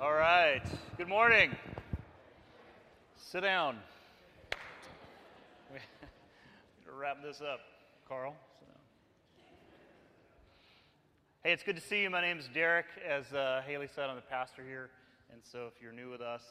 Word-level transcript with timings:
All 0.00 0.14
right. 0.14 0.62
Good 0.96 1.08
morning. 1.08 1.56
Sit 3.16 3.40
down. 3.40 3.78
We 5.72 5.78
to 6.86 6.92
wrap 6.92 7.20
this 7.20 7.40
up, 7.40 7.58
Carl. 8.08 8.36
Hey, 11.42 11.50
it's 11.50 11.64
good 11.64 11.74
to 11.74 11.82
see 11.82 12.02
you. 12.02 12.10
My 12.10 12.20
name 12.20 12.38
is 12.38 12.48
Derek. 12.54 12.86
As 13.04 13.32
uh, 13.32 13.62
Haley 13.66 13.88
said, 13.92 14.08
I'm 14.08 14.14
the 14.14 14.22
pastor 14.22 14.62
here. 14.62 14.90
And 15.32 15.40
so 15.42 15.66
if 15.66 15.82
you're 15.82 15.90
new 15.90 16.12
with 16.12 16.20
us, 16.20 16.42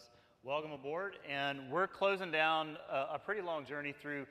welcome 0.44 0.74
aboard. 0.74 1.14
And 1.26 1.72
we're 1.72 1.88
closing 1.88 2.32
down 2.32 2.76
a, 2.92 3.14
a 3.14 3.22
pretty 3.24 3.42
long 3.42 3.66
journey 3.66 3.94
through 3.94 4.26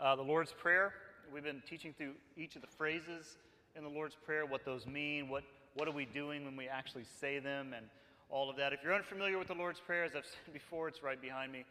uh, 0.00 0.16
the 0.16 0.22
Lord's 0.22 0.54
Prayer. 0.54 0.94
We've 1.30 1.44
been 1.44 1.62
teaching 1.68 1.92
through 1.92 2.12
each 2.34 2.56
of 2.56 2.62
the 2.62 2.68
phrases 2.78 3.36
in 3.76 3.84
the 3.84 3.90
Lord's 3.90 4.16
Prayer, 4.24 4.46
what 4.46 4.64
those 4.64 4.86
mean, 4.86 5.28
what, 5.28 5.44
what 5.74 5.86
are 5.86 5.92
we 5.92 6.06
doing 6.06 6.46
when 6.46 6.56
we 6.56 6.66
actually 6.66 7.04
say 7.20 7.38
them, 7.40 7.74
and 7.76 7.84
all 8.30 8.50
of 8.50 8.56
that. 8.56 8.72
If 8.72 8.82
you're 8.82 8.94
unfamiliar 8.94 9.38
with 9.38 9.48
the 9.48 9.54
Lord's 9.54 9.80
Prayer, 9.80 10.04
as 10.04 10.14
I've 10.14 10.24
said 10.24 10.52
before, 10.52 10.88
it's 10.88 11.02
right 11.02 11.20
behind 11.20 11.52
me, 11.52 11.64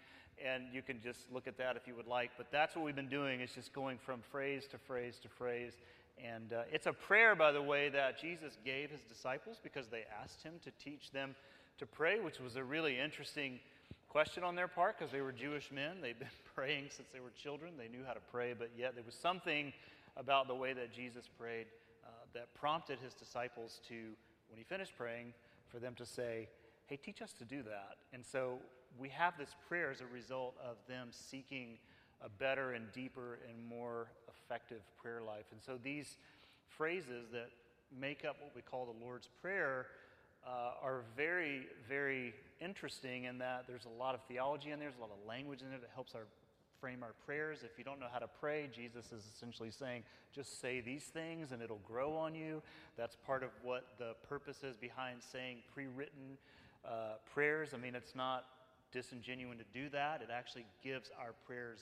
and 0.44 0.64
you 0.74 0.82
can 0.82 1.02
just 1.02 1.32
look 1.32 1.48
at 1.48 1.58
that 1.58 1.76
if 1.76 1.88
you 1.88 1.96
would 1.96 2.08
like. 2.08 2.32
But 2.38 2.52
that's 2.52 2.76
what 2.76 2.86
we've 2.86 2.96
been 2.96 3.10
doing, 3.10 3.42
is 3.42 3.52
just 3.52 3.74
going 3.74 3.98
from 3.98 4.22
phrase 4.32 4.68
to 4.72 4.78
phrase 4.78 5.20
to 5.24 5.30
phrase. 5.30 5.74
And 6.24 6.54
uh, 6.54 6.62
it's 6.72 6.86
a 6.86 6.94
prayer, 6.94 7.36
by 7.36 7.52
the 7.52 7.62
way, 7.62 7.90
that 7.90 8.20
Jesus 8.20 8.58
gave 8.64 8.92
his 8.92 9.02
disciples 9.02 9.60
because 9.64 9.88
they 9.88 10.04
asked 10.22 10.44
him 10.44 10.54
to 10.64 10.72
teach 10.84 11.12
them 11.12 11.36
to 11.80 11.86
pray, 11.86 12.20
which 12.20 12.40
was 12.40 12.56
a 12.56 12.64
really 12.64 13.00
interesting 13.00 13.60
question 14.10 14.44
on 14.44 14.56
their 14.56 14.68
part 14.68 14.98
because 14.98 15.12
they 15.12 15.22
were 15.22 15.32
Jewish 15.32 15.72
men. 15.72 15.98
They'd 16.02 16.20
been 16.20 16.28
praying 16.56 16.86
since 16.90 17.10
they 17.12 17.20
were 17.20 17.32
children. 17.42 17.74
They 17.78 17.88
knew 17.88 18.06
how 18.06 18.14
to 18.14 18.22
pray, 18.32 18.54
but 18.58 18.70
yet 18.78 18.94
there 18.96 19.04
was 19.04 19.16
something 19.16 19.74
about 20.16 20.48
the 20.48 20.56
way 20.56 20.74
that 20.74 20.94
Jesus 20.94 21.26
prayed 21.40 21.66
uh, 22.06 22.10
that 22.34 22.54
prompted 22.54 23.00
his 23.00 23.16
disciples 23.16 23.80
to, 23.90 23.96
when 24.50 24.58
he 24.58 24.64
finished 24.64 24.94
praying, 24.96 25.34
for 25.74 25.80
them 25.80 25.96
to 25.96 26.06
say, 26.06 26.48
Hey, 26.88 26.98
teach 26.98 27.22
us 27.22 27.34
to 27.34 27.46
do 27.46 27.64
that. 27.64 27.96
And 28.14 28.24
so 28.26 28.60
we 29.00 29.10
have 29.10 29.38
this 29.38 29.56
prayer 29.68 29.90
as 29.90 30.02
a 30.02 30.06
result 30.14 30.56
of 30.64 30.76
them 30.88 31.08
seeking 31.12 31.78
a 32.22 32.30
better 32.30 32.74
and 32.74 32.92
deeper 32.92 33.40
and 33.50 33.66
more 33.66 34.08
effective 34.30 34.82
prayer 35.02 35.22
life. 35.22 35.46
And 35.52 35.62
so 35.62 35.80
these 35.82 36.18
phrases 36.68 37.28
that 37.32 37.50
make 38.00 38.26
up 38.26 38.38
what 38.42 38.56
we 38.56 38.62
call 38.62 38.86
the 38.86 39.04
Lord's 39.06 39.30
Prayer 39.42 39.88
uh, 40.46 40.72
are 40.82 41.02
very, 41.16 41.68
very 41.88 42.34
interesting 42.60 43.26
in 43.26 43.38
that 43.40 43.66
there's 43.68 43.86
a 43.86 44.02
lot 44.02 44.14
of 44.14 44.22
theology 44.28 44.72
in 44.72 44.80
there, 44.80 44.90
there's 44.90 45.00
a 45.00 45.02
lot 45.02 45.12
of 45.12 45.28
language 45.28 45.62
in 45.62 45.70
there 45.70 45.80
that 45.80 45.92
helps 45.94 46.16
our 46.16 46.28
frame 46.84 47.02
our 47.02 47.14
prayers. 47.26 47.60
If 47.64 47.78
you 47.78 47.86
don't 47.86 47.98
know 47.98 48.12
how 48.12 48.20
to 48.20 48.28
pray, 48.28 48.70
Jesus 48.76 49.14
is 49.14 49.24
essentially 49.34 49.72
saying, 49.72 50.04
just 50.36 50.60
say 50.60 50.82
these 50.82 51.06
things 51.06 51.54
and 51.54 51.62
it'll 51.62 51.80
grow 51.88 52.14
on 52.14 52.36
you. 52.36 52.62
That's 52.98 53.16
part 53.26 53.42
of 53.42 53.52
what 53.64 53.86
the 53.98 54.16
purpose 54.28 54.66
is 54.66 54.76
behind 54.76 55.20
saying 55.32 55.60
pre 55.74 55.86
written 55.86 56.38
uh, 56.84 57.14
prayers. 57.34 57.70
I 57.74 57.78
mean, 57.78 57.96
it's 57.96 58.16
not 58.16 58.44
disingenuous 58.92 59.60
to 59.60 59.64
do 59.74 59.88
that, 59.92 60.22
it 60.22 60.28
actually 60.30 60.66
gives 60.84 61.10
our 61.18 61.32
prayers 61.48 61.80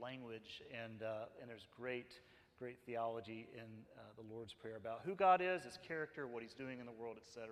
language, 0.00 0.60
and, 0.70 1.02
uh, 1.02 1.24
and 1.40 1.48
there's 1.48 1.66
great 1.74 2.20
great 2.58 2.78
theology 2.84 3.48
in 3.56 3.64
uh, 3.96 4.02
the 4.16 4.32
Lord's 4.32 4.52
Prayer 4.52 4.76
about 4.76 5.00
who 5.04 5.14
God 5.14 5.40
is, 5.42 5.64
His 5.64 5.78
character, 5.88 6.28
what 6.28 6.42
He's 6.42 6.52
doing 6.52 6.78
in 6.78 6.86
the 6.86 6.92
world, 6.92 7.16
etc. 7.16 7.48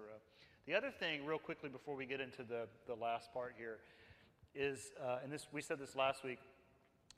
The 0.67 0.75
other 0.75 0.91
thing, 0.91 1.25
real 1.25 1.39
quickly, 1.39 1.71
before 1.71 1.97
we 1.97 2.05
get 2.05 2.21
into 2.21 2.45
the, 2.45 2.69
the 2.87 2.95
last 2.95 3.33
part 3.33 3.55
here, 3.57 3.79
is, 4.55 4.93
uh, 5.03 5.19
and 5.23 5.33
this 5.33 5.47
we 5.53 5.63
said 5.63 5.79
this 5.79 5.97
last 5.97 6.25
week, 6.25 6.39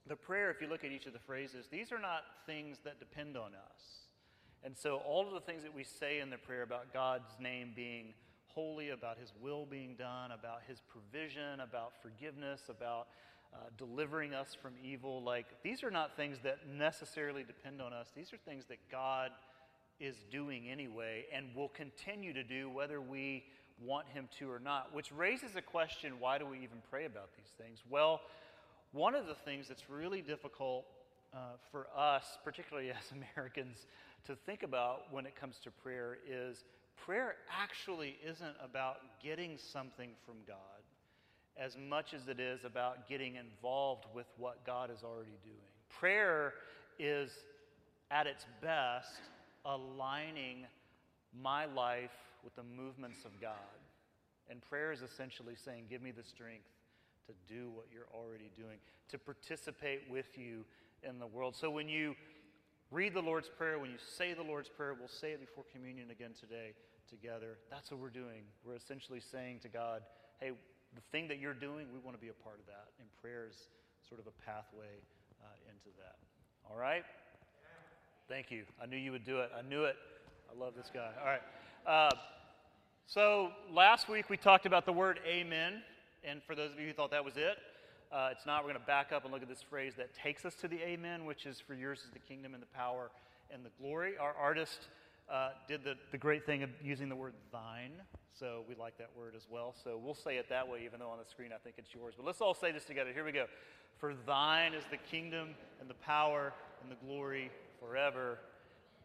the 0.09 0.17
prayer, 0.17 0.51
if 0.51 0.61
you 0.61 0.69
look 0.69 0.85
at 0.85 0.91
each 0.91 1.07
of 1.07 1.13
the 1.13 1.19
phrases, 1.19 1.67
these 1.71 1.93
are 1.93 1.99
not 1.99 2.23
things 2.47 2.79
that 2.85 2.99
depend 2.99 3.37
on 3.37 3.53
us. 3.55 4.09
And 4.65 4.77
so, 4.77 4.97
all 5.07 5.27
of 5.27 5.33
the 5.33 5.41
things 5.41 5.63
that 5.63 5.75
we 5.75 5.85
say 5.85 6.21
in 6.21 6.31
the 6.31 6.39
prayer 6.39 6.63
about 6.63 6.93
God's 6.93 7.37
name 7.41 7.73
being 7.75 8.15
holy, 8.47 8.91
about 8.91 9.19
His 9.19 9.33
will 9.41 9.67
being 9.67 9.95
done, 9.95 10.31
about 10.31 10.61
His 10.69 10.81
provision, 10.89 11.61
about 11.61 11.93
forgiveness, 12.03 12.63
about 12.69 13.09
uh, 13.55 13.59
delivering 13.77 14.35
us 14.35 14.57
from 14.61 14.73
evil, 14.83 15.23
like 15.23 15.47
these 15.63 15.83
are 15.83 15.91
not 15.91 16.17
things 16.17 16.39
that 16.43 16.59
necessarily 16.67 17.43
depend 17.43 17.83
on 17.83 17.93
us. 17.93 18.09
These 18.15 18.33
are 18.33 18.39
things 18.39 18.65
that 18.67 18.79
God 18.91 19.31
is 20.01 20.17
doing 20.31 20.71
anyway 20.71 21.27
and 21.35 21.55
will 21.55 21.69
continue 21.69 22.33
to 22.33 22.43
do 22.43 22.71
whether 22.71 23.01
we 23.01 23.45
want 23.81 24.09
Him 24.09 24.29
to 24.39 24.51
or 24.51 24.59
not. 24.59 24.95
Which 24.95 25.13
raises 25.13 25.57
a 25.57 25.63
question 25.63 26.15
why 26.19 26.39
do 26.39 26.47
we 26.47 26.59
even 26.59 26.79
pray 26.91 27.05
about 27.05 27.31
these 27.37 27.53
things? 27.59 27.83
Well, 27.91 28.21
one 28.93 29.15
of 29.15 29.27
the 29.27 29.35
things 29.35 29.69
that's 29.69 29.89
really 29.89 30.23
difficult 30.23 30.85
uh, 31.35 31.57
for 31.71 31.87
us, 31.97 32.39
particularly 32.45 32.91
as 32.91 33.13
Americans, 33.13 33.87
to 34.27 34.37
think 34.37 34.63
about 34.63 35.13
when 35.13 35.27
it 35.27 35.35
comes 35.35 35.59
to 35.65 35.71
prayer 35.71 36.19
is 36.29 36.65
prayer 37.05 37.35
actually 37.51 38.17
isn't 38.25 38.57
about 38.63 38.97
getting 39.23 39.59
something 39.59 40.11
from 40.25 40.37
God 40.47 40.57
as 41.57 41.77
much 41.77 42.15
as 42.15 42.29
it 42.29 42.41
is 42.41 42.65
about 42.65 43.09
getting 43.09 43.37
involved 43.37 44.07
with 44.15 44.27
what 44.39 44.65
God 44.65 44.91
is 44.91 45.03
already 45.05 45.37
doing. 45.45 45.57
Prayer 45.89 46.55
is, 46.99 47.31
at 48.11 48.27
its 48.27 48.47
best, 48.63 49.21
aligning 49.65 50.67
my 51.39 51.67
life 51.67 52.11
with 52.43 52.55
the 52.57 52.63
movements 52.63 53.25
of 53.25 53.39
God. 53.41 53.53
And 54.51 54.61
prayer 54.63 54.93
is 54.93 55.03
essentially 55.03 55.55
saying, 55.63 55.85
Give 55.91 56.03
me 56.03 56.11
the 56.11 56.25
strength 56.25 56.72
to 57.27 57.33
do 57.53 57.71
what 57.71 57.87
you're 57.93 58.09
already 58.15 58.51
doing, 58.57 58.79
to 59.11 59.19
participate 59.19 60.03
with 60.11 60.39
you 60.39 60.65
in 61.03 61.19
the 61.19 61.27
world. 61.27 61.57
So 61.57 61.71
when 61.71 61.89
you 61.89 62.15
read 62.91 63.15
the 63.15 63.23
Lord's 63.23 63.49
Prayer, 63.49 63.79
when 63.79 63.91
you 63.91 63.99
say 63.99 64.35
the 64.35 64.43
Lord's 64.43 64.69
Prayer, 64.69 64.95
we'll 64.95 65.09
say 65.09 65.33
it 65.33 65.41
before 65.41 65.65
communion 65.73 66.11
again 66.11 66.33
today 66.39 66.75
together. 67.09 67.59
That's 67.71 67.91
what 67.91 68.01
we're 68.01 68.11
doing. 68.11 68.43
We're 68.65 68.77
essentially 68.77 69.21
saying 69.21 69.61
to 69.61 69.69
God, 69.69 70.03
hey, 70.41 70.53
the 70.95 71.01
thing 71.11 71.29
that 71.29 71.39
you're 71.39 71.55
doing, 71.55 71.87
we 71.93 72.01
want 72.01 72.17
to 72.17 72.21
be 72.21 72.29
a 72.29 72.45
part 72.45 72.59
of 72.59 72.67
that. 72.67 72.89
And 73.01 73.09
prayer 73.21 73.47
is 73.49 73.69
sort 74.07 74.21
of 74.21 74.27
a 74.27 74.45
pathway 74.45 75.01
uh, 75.43 75.47
into 75.69 75.97
that. 75.99 76.17
All 76.71 76.77
right? 76.77 77.05
Thank 78.29 78.51
you. 78.51 78.65
I 78.83 78.87
knew 78.87 78.97
you 78.97 79.13
would 79.13 79.25
do 79.25 79.41
it. 79.41 79.51
I 79.57 79.63
knew 79.63 79.85
it. 79.85 79.97
I 80.51 80.59
love 80.59 80.75
this 80.77 80.91
guy. 80.93 81.11
All 81.21 81.27
right. 81.27 81.43
Uh, 81.87 82.11
so 83.07 83.51
last 83.71 84.09
week 84.09 84.31
we 84.31 84.37
talked 84.37 84.65
about 84.65 84.87
the 84.87 84.93
word 84.93 85.21
amen. 85.27 85.83
And 86.25 86.43
for 86.43 86.55
those 86.55 86.73
of 86.73 86.79
you 86.79 86.87
who 86.87 86.93
thought 86.93 87.11
that 87.11 87.25
was 87.25 87.37
it, 87.37 87.59
uh, 88.13 88.29
it's 88.31 88.47
not. 88.47 88.63
We're 88.63 88.71
going 88.71 88.81
to 88.81 88.87
back 88.87 89.11
up 89.11 89.25
and 89.25 89.33
look 89.33 89.43
at 89.43 89.49
this 89.49 89.63
phrase 89.63 89.95
that 89.97 90.15
takes 90.15 90.45
us 90.45 90.55
to 90.57 90.69
the 90.69 90.81
amen, 90.83 91.25
which 91.25 91.47
is 91.47 91.61
for 91.61 91.75
yours 91.75 92.01
is 92.01 92.11
the 92.13 92.19
kingdom 92.19 92.55
and 92.55 92.63
the 92.63 92.75
power 92.75 93.11
and 93.53 93.65
the 93.65 93.71
glory. 93.81 94.19
Our 94.19 94.35
artist 94.35 94.89
uh, 95.31 95.51
did 95.67 95.83
the, 95.83 95.97
the 96.11 96.19
great 96.19 96.45
thing 96.45 96.63
of 96.63 96.71
using 96.83 97.09
the 97.09 97.17
word 97.17 97.33
thine. 97.51 97.93
So 98.39 98.65
we 98.69 98.75
like 98.75 98.99
that 98.99 99.11
word 99.17 99.35
as 99.37 99.47
well. 99.51 99.75
So 99.83 99.99
we'll 100.03 100.15
say 100.15 100.37
it 100.37 100.49
that 100.49 100.69
way, 100.69 100.83
even 100.85 101.01
though 101.01 101.11
on 101.11 101.19
the 101.19 101.29
screen 101.29 101.51
I 101.55 101.59
think 101.59 101.77
it's 101.79 101.95
yours. 101.95 102.15
But 102.17 102.27
let's 102.27 102.41
all 102.41 102.55
say 102.55 102.71
this 102.71 102.85
together. 102.85 103.13
Here 103.13 103.25
we 103.25 103.33
go. 103.33 103.47
For 103.99 104.15
thine 104.27 104.75
is 104.75 104.85
the 104.91 104.97
kingdom 104.97 105.51
and 105.81 105.89
the 105.89 105.95
power 105.95 106.53
and 106.83 106.91
the 106.91 107.07
glory 107.07 107.51
forever. 107.81 108.39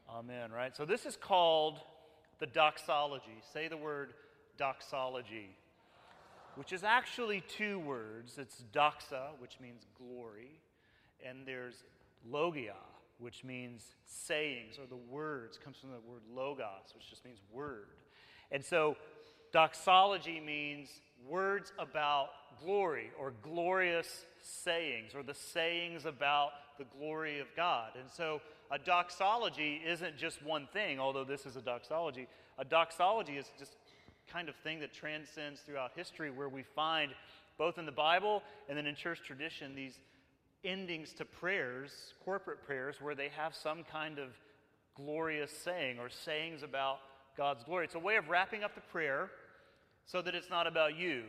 Amen. 0.09 0.51
Right? 0.51 0.75
So 0.75 0.85
this 0.85 1.05
is 1.05 1.15
called 1.15 1.79
the 2.39 2.47
doxology. 2.47 3.41
Say 3.53 3.67
the 3.67 3.77
word 3.77 4.13
doxology 4.57 5.49
which 6.57 6.73
is 6.73 6.83
actually 6.83 7.43
two 7.47 7.79
words. 7.79 8.37
It's 8.37 8.63
doxa, 8.73 9.29
which 9.39 9.59
means 9.61 9.85
glory, 9.97 10.59
and 11.25 11.45
there's 11.45 11.83
logia, 12.27 12.75
which 13.19 13.43
means 13.43 13.83
sayings 14.05 14.79
or 14.79 14.87
the 14.87 14.95
words, 14.95 15.57
comes 15.63 15.77
from 15.77 15.91
the 15.91 15.99
word 16.09 16.23
logos, 16.33 16.93
which 16.95 17.09
just 17.09 17.23
means 17.23 17.39
word. 17.51 17.87
And 18.51 18.65
so 18.65 18.97
doxology 19.53 20.39
means 20.39 20.89
words 21.27 21.71
about 21.77 22.29
glory 22.63 23.11
or 23.19 23.33
glorious 23.43 24.25
sayings 24.41 25.13
or 25.13 25.21
the 25.23 25.33
sayings 25.33 26.05
about 26.05 26.49
the 26.79 26.85
glory 26.97 27.39
of 27.39 27.47
God. 27.55 27.91
And 27.99 28.09
so 28.09 28.41
a 28.71 28.79
doxology 28.79 29.81
isn't 29.85 30.17
just 30.17 30.43
one 30.43 30.67
thing, 30.73 30.99
although 30.99 31.23
this 31.23 31.45
is 31.45 31.55
a 31.55 31.61
doxology. 31.61 32.27
A 32.57 32.65
doxology 32.65 33.37
is 33.37 33.51
just 33.59 33.75
kind 34.31 34.49
of 34.49 34.55
thing 34.57 34.79
that 34.79 34.93
transcends 34.93 35.61
throughout 35.61 35.91
history, 35.95 36.29
where 36.29 36.49
we 36.49 36.63
find, 36.63 37.11
both 37.57 37.77
in 37.77 37.85
the 37.85 37.91
Bible 37.91 38.43
and 38.69 38.77
then 38.77 38.85
in 38.85 38.95
church 38.95 39.19
tradition, 39.25 39.75
these 39.75 39.99
endings 40.63 41.13
to 41.13 41.25
prayers, 41.25 41.91
corporate 42.23 42.63
prayers, 42.65 42.97
where 43.01 43.15
they 43.15 43.29
have 43.29 43.55
some 43.55 43.83
kind 43.83 44.19
of 44.19 44.29
glorious 44.95 45.51
saying 45.51 45.99
or 45.99 46.09
sayings 46.09 46.63
about 46.63 46.97
God's 47.37 47.63
glory. 47.63 47.85
It's 47.85 47.95
a 47.95 47.99
way 47.99 48.15
of 48.17 48.29
wrapping 48.29 48.63
up 48.63 48.75
the 48.75 48.81
prayer 48.81 49.29
so 50.05 50.21
that 50.21 50.35
it's 50.35 50.49
not 50.49 50.67
about 50.67 50.97
you, 50.97 51.23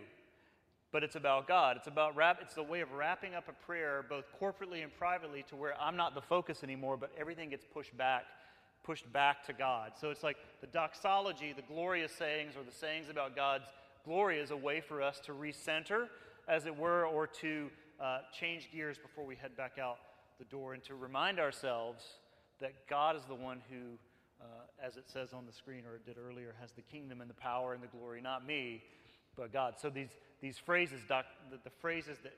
but 0.93 1.05
it's 1.05 1.17
about 1.17 1.47
God. 1.47 1.77
It's 1.77 1.87
about 1.87 2.17
wrap, 2.17 2.39
it's 2.41 2.55
the 2.55 2.63
way 2.63 2.81
of 2.81 2.93
wrapping 2.93 3.35
up 3.35 3.49
a 3.49 3.67
prayer 3.67 4.05
both 4.09 4.25
corporately 4.41 4.83
and 4.83 4.95
privately 4.97 5.45
to 5.49 5.57
where 5.57 5.79
I'm 5.81 5.97
not 5.97 6.15
the 6.15 6.23
focus 6.23 6.63
anymore, 6.63 6.97
but 6.97 7.11
everything 7.19 7.51
gets 7.51 7.65
pushed 7.65 7.97
back 7.97 8.25
pushed 8.89 9.13
back 9.13 9.45
to 9.45 9.53
God. 9.53 9.93
So 10.01 10.09
it's 10.09 10.23
like 10.23 10.39
the 10.63 10.67
doxology, 10.67 11.53
the 11.53 11.61
glorious 11.61 12.11
sayings, 12.11 12.55
or 12.57 12.65
the 12.65 12.75
sayings 12.75 13.11
about 13.11 13.37
God's 13.37 13.67
glory, 14.03 14.39
is 14.39 14.51
a 14.51 14.57
way 14.57 14.81
for 14.81 15.03
us 15.03 15.21
to 15.27 15.33
recenter, 15.33 16.07
as 16.49 16.65
it 16.65 16.75
were, 16.75 17.05
or 17.05 17.27
to 17.27 17.69
uh, 18.01 18.21
change 18.33 18.71
gears 18.73 18.97
before 18.97 19.27
we 19.27 19.37
head 19.37 19.55
back 19.59 19.77
out 19.79 19.99
the 20.39 20.47
door 20.47 20.73
and 20.73 20.83
to 20.85 20.95
remind 20.95 21.39
ourselves 21.39 22.03
that 22.63 22.89
God 22.89 23.15
is 23.15 23.25
the 23.29 23.35
one 23.35 23.61
who, 23.71 23.99
uh, 24.41 24.47
as 24.83 24.97
it 24.97 25.05
says 25.07 25.35
on 25.35 25.45
the 25.45 25.53
screen 25.53 25.85
or 25.85 25.97
it 25.97 26.07
did 26.07 26.17
earlier, 26.17 26.55
has 26.59 26.73
the 26.73 26.81
kingdom 26.81 27.21
and 27.21 27.29
the 27.29 27.35
power 27.35 27.75
and 27.75 27.83
the 27.83 27.89
glory, 27.89 28.23
not 28.23 28.47
me, 28.47 28.83
but 29.37 29.53
God. 29.53 29.75
So 29.79 29.91
these, 29.91 30.09
these 30.41 30.57
phrases, 30.57 31.03
doc, 31.07 31.27
the, 31.51 31.59
the, 31.63 31.75
phrases 31.83 32.17
that 32.23 32.33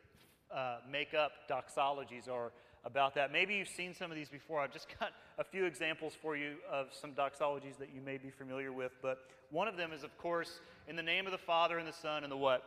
uh, 0.54 0.78
make 0.90 1.14
up 1.14 1.32
doxologies 1.48 2.28
are 2.28 2.52
about 2.84 3.14
that. 3.14 3.32
Maybe 3.32 3.54
you've 3.54 3.68
seen 3.68 3.94
some 3.94 4.10
of 4.10 4.16
these 4.16 4.28
before. 4.28 4.60
I've 4.60 4.72
just 4.72 4.88
got 5.00 5.10
a 5.38 5.44
few 5.44 5.64
examples 5.64 6.14
for 6.20 6.36
you 6.36 6.54
of 6.70 6.88
some 6.92 7.12
doxologies 7.12 7.78
that 7.78 7.90
you 7.94 8.00
may 8.00 8.18
be 8.18 8.30
familiar 8.30 8.72
with. 8.72 8.92
But 9.02 9.18
one 9.50 9.68
of 9.68 9.76
them 9.76 9.92
is, 9.92 10.02
of 10.02 10.16
course, 10.18 10.60
in 10.88 10.96
the 10.96 11.02
name 11.02 11.26
of 11.26 11.32
the 11.32 11.38
Father 11.38 11.78
and 11.78 11.86
the 11.86 11.92
Son 11.92 12.22
and 12.22 12.32
the 12.32 12.36
what? 12.36 12.62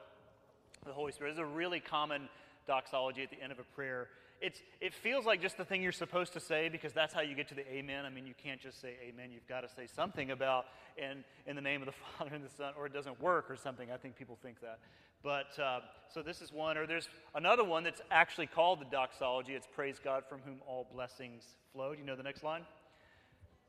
The 0.85 0.93
Holy 0.93 1.11
Spirit. 1.11 1.31
This 1.31 1.43
is 1.43 1.51
a 1.51 1.55
really 1.55 1.79
common 1.79 2.29
doxology 2.67 3.23
at 3.23 3.29
the 3.29 3.41
end 3.41 3.51
of 3.51 3.59
a 3.59 3.63
prayer. 3.75 4.09
It's, 4.41 4.61
it 4.81 4.93
feels 4.93 5.25
like 5.25 5.41
just 5.41 5.55
the 5.55 5.63
thing 5.63 5.81
you're 5.81 5.93
supposed 5.93 6.33
to 6.33 6.41
say 6.41 6.67
because 6.67 6.91
that's 6.91 7.13
how 7.13 7.21
you 7.21 7.33
get 7.33 7.47
to 7.49 7.55
the 7.55 7.65
amen. 7.73 8.05
I 8.05 8.09
mean, 8.09 8.27
you 8.27 8.33
can't 8.43 8.59
just 8.59 8.81
say 8.81 8.95
amen. 9.07 9.29
You've 9.31 9.47
got 9.47 9.61
to 9.61 9.69
say 9.69 9.87
something 9.87 10.31
about 10.31 10.65
in, 10.97 11.23
in 11.47 11.55
the 11.55 11.61
name 11.61 11.81
of 11.81 11.85
the 11.85 11.93
Father 12.17 12.35
and 12.35 12.43
the 12.43 12.49
Son, 12.49 12.73
or 12.77 12.85
it 12.85 12.93
doesn't 12.93 13.21
work 13.21 13.49
or 13.49 13.55
something. 13.55 13.89
I 13.89 13.97
think 13.97 14.17
people 14.17 14.37
think 14.43 14.59
that. 14.59 14.79
But 15.23 15.57
uh, 15.57 15.79
so 16.13 16.21
this 16.21 16.41
is 16.41 16.51
one, 16.51 16.77
or 16.77 16.85
there's 16.85 17.07
another 17.33 17.63
one 17.63 17.83
that's 17.83 18.01
actually 18.11 18.47
called 18.47 18.81
the 18.81 18.85
doxology. 18.85 19.53
It's 19.53 19.67
praise 19.73 19.99
God 20.03 20.23
from 20.27 20.41
whom 20.45 20.57
all 20.67 20.87
blessings 20.93 21.43
flow. 21.71 21.93
Do 21.93 21.99
you 21.99 22.05
know 22.05 22.15
the 22.15 22.23
next 22.23 22.43
line? 22.43 22.63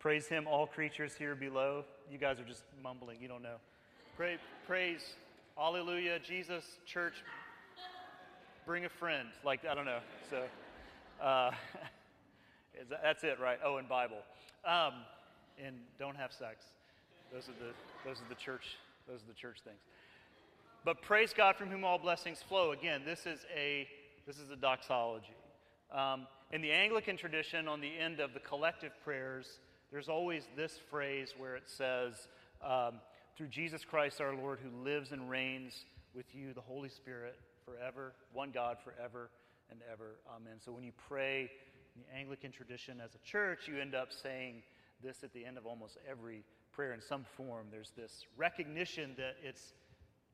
Praise 0.00 0.26
Him, 0.26 0.46
all 0.46 0.66
creatures 0.66 1.14
here 1.14 1.34
below. 1.34 1.84
You 2.10 2.18
guys 2.18 2.40
are 2.40 2.44
just 2.44 2.64
mumbling. 2.82 3.18
You 3.22 3.28
don't 3.28 3.42
know. 3.42 3.56
Pray, 4.16 4.36
praise, 4.66 5.14
Hallelujah, 5.56 6.18
Jesus, 6.18 6.64
church, 6.84 7.14
bring 8.66 8.86
a 8.86 8.88
friend. 8.88 9.28
Like 9.44 9.64
I 9.64 9.74
don't 9.76 9.84
know. 9.84 10.00
So 10.28 10.42
uh, 11.22 11.52
that's 13.02 13.22
it, 13.22 13.38
right? 13.38 13.58
Oh, 13.64 13.76
and 13.76 13.88
Bible, 13.88 14.18
um, 14.64 14.94
and 15.64 15.76
don't 15.96 16.16
have 16.16 16.32
sex. 16.32 16.64
Those 17.32 17.48
are 17.48 17.52
the 17.64 17.72
those 18.04 18.16
are 18.20 18.28
the 18.28 18.34
church 18.34 18.76
those 19.06 19.20
are 19.20 19.28
the 19.28 19.34
church 19.34 19.58
things. 19.64 19.78
But 20.84 21.00
praise 21.00 21.32
God 21.34 21.56
from 21.56 21.70
whom 21.70 21.82
all 21.82 21.98
blessings 21.98 22.42
flow. 22.42 22.72
Again, 22.72 23.02
this 23.06 23.24
is 23.24 23.46
a, 23.56 23.88
this 24.26 24.38
is 24.38 24.50
a 24.50 24.56
doxology. 24.56 25.32
Um, 25.90 26.26
in 26.52 26.60
the 26.60 26.72
Anglican 26.72 27.16
tradition, 27.16 27.68
on 27.68 27.80
the 27.80 27.90
end 27.98 28.20
of 28.20 28.34
the 28.34 28.40
collective 28.40 28.92
prayers, 29.02 29.60
there's 29.90 30.10
always 30.10 30.46
this 30.56 30.78
phrase 30.90 31.32
where 31.38 31.56
it 31.56 31.62
says, 31.66 32.28
um, 32.62 33.00
Through 33.34 33.48
Jesus 33.48 33.82
Christ 33.82 34.20
our 34.20 34.34
Lord, 34.34 34.58
who 34.62 34.84
lives 34.84 35.12
and 35.12 35.30
reigns 35.30 35.86
with 36.14 36.26
you, 36.34 36.52
the 36.52 36.60
Holy 36.60 36.90
Spirit, 36.90 37.38
forever, 37.64 38.12
one 38.34 38.50
God 38.50 38.76
forever 38.84 39.30
and 39.70 39.80
ever. 39.90 40.16
Amen. 40.36 40.58
So 40.62 40.70
when 40.70 40.84
you 40.84 40.92
pray 41.08 41.50
in 41.96 42.02
the 42.02 42.18
Anglican 42.18 42.52
tradition 42.52 43.00
as 43.02 43.14
a 43.14 43.26
church, 43.26 43.68
you 43.68 43.80
end 43.80 43.94
up 43.94 44.12
saying 44.12 44.62
this 45.02 45.24
at 45.24 45.32
the 45.32 45.46
end 45.46 45.56
of 45.56 45.64
almost 45.64 45.96
every 46.06 46.44
prayer 46.72 46.92
in 46.92 47.00
some 47.00 47.24
form. 47.36 47.68
There's 47.70 47.92
this 47.96 48.26
recognition 48.36 49.14
that 49.16 49.36
it's 49.42 49.72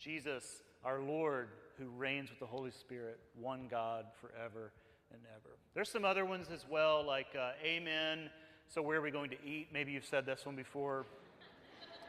Jesus, 0.01 0.63
our 0.83 0.99
Lord, 0.99 1.49
who 1.79 1.91
reigns 1.91 2.31
with 2.31 2.39
the 2.39 2.47
Holy 2.47 2.71
Spirit, 2.71 3.21
one 3.39 3.69
God 3.71 4.07
forever 4.19 4.73
and 5.13 5.21
ever. 5.31 5.57
There's 5.75 5.91
some 5.91 6.07
other 6.07 6.25
ones 6.25 6.47
as 6.51 6.65
well, 6.71 7.05
like 7.07 7.27
uh, 7.39 7.51
Amen. 7.63 8.31
So, 8.73 8.81
where 8.81 8.99
are 8.99 9.03
we 9.03 9.11
going 9.11 9.29
to 9.29 9.37
eat? 9.45 9.69
Maybe 9.71 9.93
you've 9.93 10.07
said 10.07 10.25
this 10.25 10.45
one 10.45 10.57
before. 10.57 11.07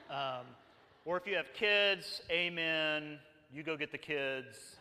Um, 0.09 0.45
or 1.05 1.15
if 1.15 1.25
you 1.25 1.37
have 1.37 1.53
kids, 1.53 2.21
Amen. 2.29 3.17
You 3.53 3.63
go 3.63 3.77
get 3.77 3.93
the 3.93 3.97
kids. 3.97 4.75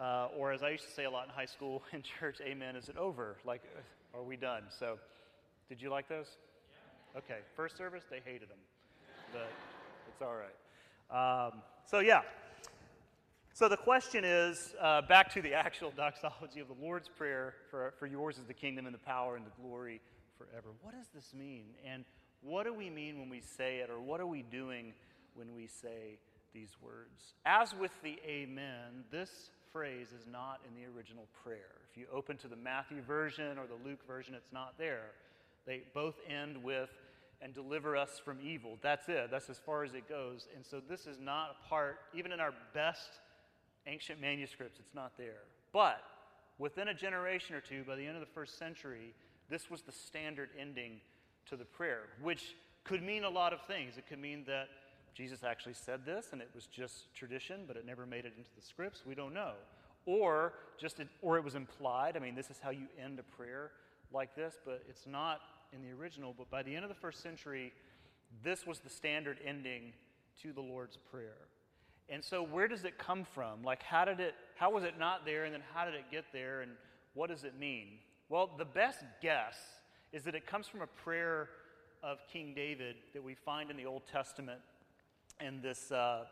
Uh, 0.00 0.28
or 0.38 0.52
as 0.52 0.62
I 0.62 0.68
used 0.68 0.84
to 0.84 0.92
say 0.92 1.02
a 1.02 1.10
lot 1.10 1.24
in 1.24 1.30
high 1.30 1.46
school 1.46 1.82
in 1.92 2.00
church, 2.02 2.36
Amen. 2.40 2.76
Is 2.76 2.88
it 2.88 2.96
over? 2.96 3.38
Like, 3.44 3.62
are 4.14 4.22
we 4.22 4.36
done? 4.36 4.62
So, 4.78 5.00
did 5.68 5.82
you 5.82 5.90
like 5.90 6.08
those? 6.08 6.26
Okay. 7.16 7.38
First 7.56 7.76
service, 7.76 8.04
they 8.08 8.20
hated 8.24 8.50
them, 8.50 8.58
but 9.32 9.50
it's 10.08 10.22
all 10.22 10.36
right. 10.36 11.46
Um, 11.46 11.54
so, 11.84 11.98
yeah. 12.00 12.22
So 13.54 13.68
the 13.68 13.76
question 13.76 14.24
is 14.24 14.74
uh, 14.80 15.02
back 15.02 15.32
to 15.34 15.42
the 15.42 15.52
actual 15.52 15.92
doxology 15.94 16.60
of 16.60 16.68
the 16.68 16.76
Lord's 16.82 17.08
Prayer 17.08 17.54
for, 17.70 17.92
for 17.98 18.06
yours 18.06 18.38
is 18.38 18.46
the 18.46 18.54
kingdom 18.54 18.86
and 18.86 18.94
the 18.94 18.98
power 18.98 19.36
and 19.36 19.44
the 19.44 19.62
glory 19.62 20.00
forever. 20.38 20.68
What 20.80 20.94
does 20.94 21.08
this 21.14 21.34
mean? 21.34 21.64
And 21.86 22.04
what 22.40 22.64
do 22.64 22.72
we 22.72 22.90
mean 22.90 23.18
when 23.18 23.28
we 23.28 23.40
say 23.40 23.78
it, 23.78 23.90
or 23.90 24.00
what 24.00 24.20
are 24.20 24.26
we 24.26 24.42
doing 24.42 24.94
when 25.34 25.54
we 25.54 25.66
say 25.66 26.18
these 26.52 26.70
words? 26.82 27.34
As 27.44 27.74
with 27.74 27.92
the 28.02 28.18
Amen, 28.26 29.04
this 29.10 29.50
phrase 29.72 30.08
is 30.08 30.26
not 30.30 30.60
in 30.66 30.74
the 30.74 30.88
original 30.96 31.26
prayer. 31.44 31.76
If 31.90 31.96
you 31.96 32.06
open 32.12 32.36
to 32.38 32.48
the 32.48 32.56
Matthew 32.56 33.00
version 33.02 33.58
or 33.58 33.66
the 33.66 33.88
Luke 33.88 34.00
version, 34.06 34.34
it's 34.34 34.52
not 34.52 34.74
there. 34.78 35.12
They 35.66 35.82
both 35.94 36.16
end 36.28 36.62
with 36.62 36.90
and 37.42 37.52
deliver 37.52 37.96
us 37.96 38.20
from 38.24 38.38
evil. 38.40 38.78
That's 38.82 39.08
it. 39.08 39.30
That's 39.30 39.50
as 39.50 39.58
far 39.58 39.84
as 39.84 39.94
it 39.94 40.08
goes. 40.08 40.46
And 40.54 40.64
so 40.64 40.80
this 40.80 41.06
is 41.06 41.18
not 41.18 41.56
a 41.56 41.68
part, 41.68 41.98
even 42.14 42.32
in 42.32 42.40
our 42.40 42.54
best 42.72 43.20
ancient 43.86 44.20
manuscripts, 44.20 44.78
it's 44.78 44.94
not 44.94 45.12
there. 45.18 45.42
But 45.72 46.00
within 46.58 46.88
a 46.88 46.94
generation 46.94 47.56
or 47.56 47.60
two, 47.60 47.82
by 47.84 47.96
the 47.96 48.06
end 48.06 48.14
of 48.16 48.20
the 48.20 48.32
first 48.32 48.58
century, 48.58 49.14
this 49.50 49.70
was 49.70 49.82
the 49.82 49.92
standard 49.92 50.50
ending 50.58 51.00
to 51.48 51.56
the 51.56 51.64
prayer, 51.64 52.02
which 52.22 52.54
could 52.84 53.02
mean 53.02 53.24
a 53.24 53.30
lot 53.30 53.52
of 53.52 53.60
things. 53.66 53.98
It 53.98 54.06
could 54.08 54.20
mean 54.20 54.44
that 54.46 54.68
Jesus 55.14 55.44
actually 55.44 55.74
said 55.74 56.06
this 56.06 56.28
and 56.32 56.40
it 56.40 56.48
was 56.54 56.66
just 56.66 57.14
tradition, 57.14 57.64
but 57.66 57.76
it 57.76 57.84
never 57.84 58.06
made 58.06 58.24
it 58.24 58.34
into 58.36 58.50
the 58.56 58.62
scripts. 58.62 59.02
We 59.06 59.14
don't 59.14 59.34
know. 59.34 59.52
Or 60.06 60.54
just 60.80 61.00
it, 61.00 61.08
or 61.20 61.36
it 61.36 61.44
was 61.44 61.54
implied. 61.54 62.16
I 62.16 62.20
mean, 62.20 62.34
this 62.34 62.50
is 62.50 62.58
how 62.62 62.70
you 62.70 62.86
end 63.02 63.18
a 63.18 63.22
prayer 63.22 63.72
like 64.12 64.34
this, 64.34 64.56
but 64.64 64.82
it's 64.88 65.06
not 65.06 65.40
in 65.72 65.82
the 65.82 65.90
original, 65.90 66.34
but 66.36 66.50
by 66.50 66.62
the 66.62 66.74
end 66.74 66.84
of 66.84 66.88
the 66.88 66.94
first 66.94 67.22
century, 67.22 67.72
this 68.44 68.66
was 68.66 68.80
the 68.80 68.90
standard 68.90 69.38
ending 69.44 69.92
to 70.42 70.52
the 70.52 70.60
Lord's 70.60 70.96
Prayer. 71.10 71.36
And 72.08 72.22
so, 72.22 72.42
where 72.42 72.68
does 72.68 72.84
it 72.84 72.98
come 72.98 73.24
from? 73.24 73.62
Like, 73.62 73.82
how 73.82 74.04
did 74.04 74.20
it, 74.20 74.34
how 74.56 74.70
was 74.70 74.84
it 74.84 74.98
not 74.98 75.24
there, 75.24 75.44
and 75.44 75.54
then 75.54 75.62
how 75.74 75.84
did 75.84 75.94
it 75.94 76.04
get 76.10 76.24
there, 76.32 76.60
and 76.60 76.72
what 77.14 77.30
does 77.30 77.44
it 77.44 77.58
mean? 77.58 77.98
Well, 78.28 78.50
the 78.58 78.64
best 78.64 79.04
guess 79.20 79.56
is 80.12 80.24
that 80.24 80.34
it 80.34 80.46
comes 80.46 80.66
from 80.66 80.82
a 80.82 80.86
prayer 80.86 81.48
of 82.02 82.18
King 82.30 82.52
David 82.54 82.96
that 83.14 83.22
we 83.22 83.34
find 83.34 83.70
in 83.70 83.76
the 83.76 83.86
Old 83.86 84.06
Testament 84.06 84.60
in 85.40 85.62
this 85.62 85.90
uh, 85.92 86.24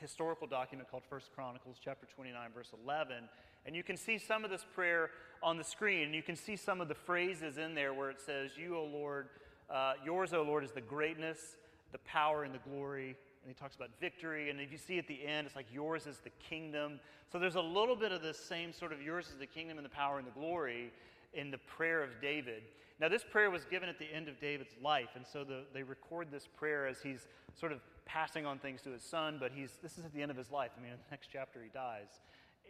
historical 0.00 0.46
document 0.46 0.90
called 0.90 1.04
First 1.08 1.30
Chronicles, 1.34 1.76
chapter 1.82 2.06
29, 2.06 2.50
verse 2.54 2.72
11. 2.84 3.28
And 3.66 3.76
you 3.76 3.82
can 3.82 3.96
see 3.96 4.18
some 4.18 4.44
of 4.44 4.50
this 4.50 4.64
prayer 4.74 5.10
on 5.42 5.56
the 5.56 5.64
screen, 5.64 6.04
and 6.04 6.14
you 6.14 6.22
can 6.22 6.36
see 6.36 6.56
some 6.56 6.80
of 6.80 6.88
the 6.88 6.94
phrases 6.94 7.58
in 7.58 7.74
there 7.74 7.94
where 7.94 8.10
it 8.10 8.20
says, 8.20 8.52
You, 8.56 8.76
O 8.76 8.84
Lord, 8.84 9.28
uh, 9.70 9.94
yours, 10.04 10.32
O 10.32 10.42
Lord, 10.42 10.64
is 10.64 10.72
the 10.72 10.80
greatness, 10.80 11.56
the 11.92 11.98
power, 11.98 12.44
and 12.44 12.54
the 12.54 12.60
glory. 12.70 13.16
And 13.44 13.54
he 13.54 13.54
talks 13.54 13.76
about 13.76 13.90
victory. 14.00 14.50
And 14.50 14.60
if 14.60 14.72
you 14.72 14.78
see 14.78 14.98
at 14.98 15.06
the 15.06 15.26
end, 15.26 15.46
it's 15.46 15.56
like, 15.56 15.72
Yours 15.72 16.06
is 16.06 16.18
the 16.18 16.30
kingdom. 16.48 16.98
So 17.30 17.38
there's 17.38 17.56
a 17.56 17.60
little 17.60 17.96
bit 17.96 18.12
of 18.12 18.22
this 18.22 18.38
same 18.38 18.72
sort 18.72 18.92
of, 18.92 19.02
Yours 19.02 19.28
is 19.28 19.36
the 19.38 19.46
kingdom 19.46 19.78
and 19.78 19.84
the 19.84 19.90
power 19.90 20.18
and 20.18 20.26
the 20.26 20.32
glory 20.32 20.90
in 21.34 21.50
the 21.50 21.58
prayer 21.58 22.02
of 22.02 22.10
David. 22.20 22.62
Now, 23.00 23.08
this 23.08 23.22
prayer 23.22 23.50
was 23.50 23.64
given 23.64 23.88
at 23.88 23.98
the 23.98 24.12
end 24.12 24.28
of 24.28 24.40
David's 24.40 24.74
life. 24.82 25.10
And 25.14 25.24
so 25.24 25.44
the, 25.44 25.62
they 25.72 25.84
record 25.84 26.28
this 26.32 26.48
prayer 26.56 26.86
as 26.86 27.00
he's 27.00 27.28
sort 27.54 27.70
of 27.70 27.80
passing 28.06 28.44
on 28.44 28.58
things 28.58 28.82
to 28.82 28.90
his 28.90 29.02
son, 29.02 29.36
but 29.38 29.52
he's, 29.54 29.78
this 29.82 29.98
is 29.98 30.04
at 30.04 30.12
the 30.12 30.22
end 30.22 30.30
of 30.30 30.36
his 30.36 30.50
life. 30.50 30.70
I 30.76 30.82
mean, 30.82 30.92
in 30.92 30.96
the 30.96 31.10
next 31.10 31.28
chapter, 31.32 31.62
he 31.62 31.68
dies. 31.72 32.08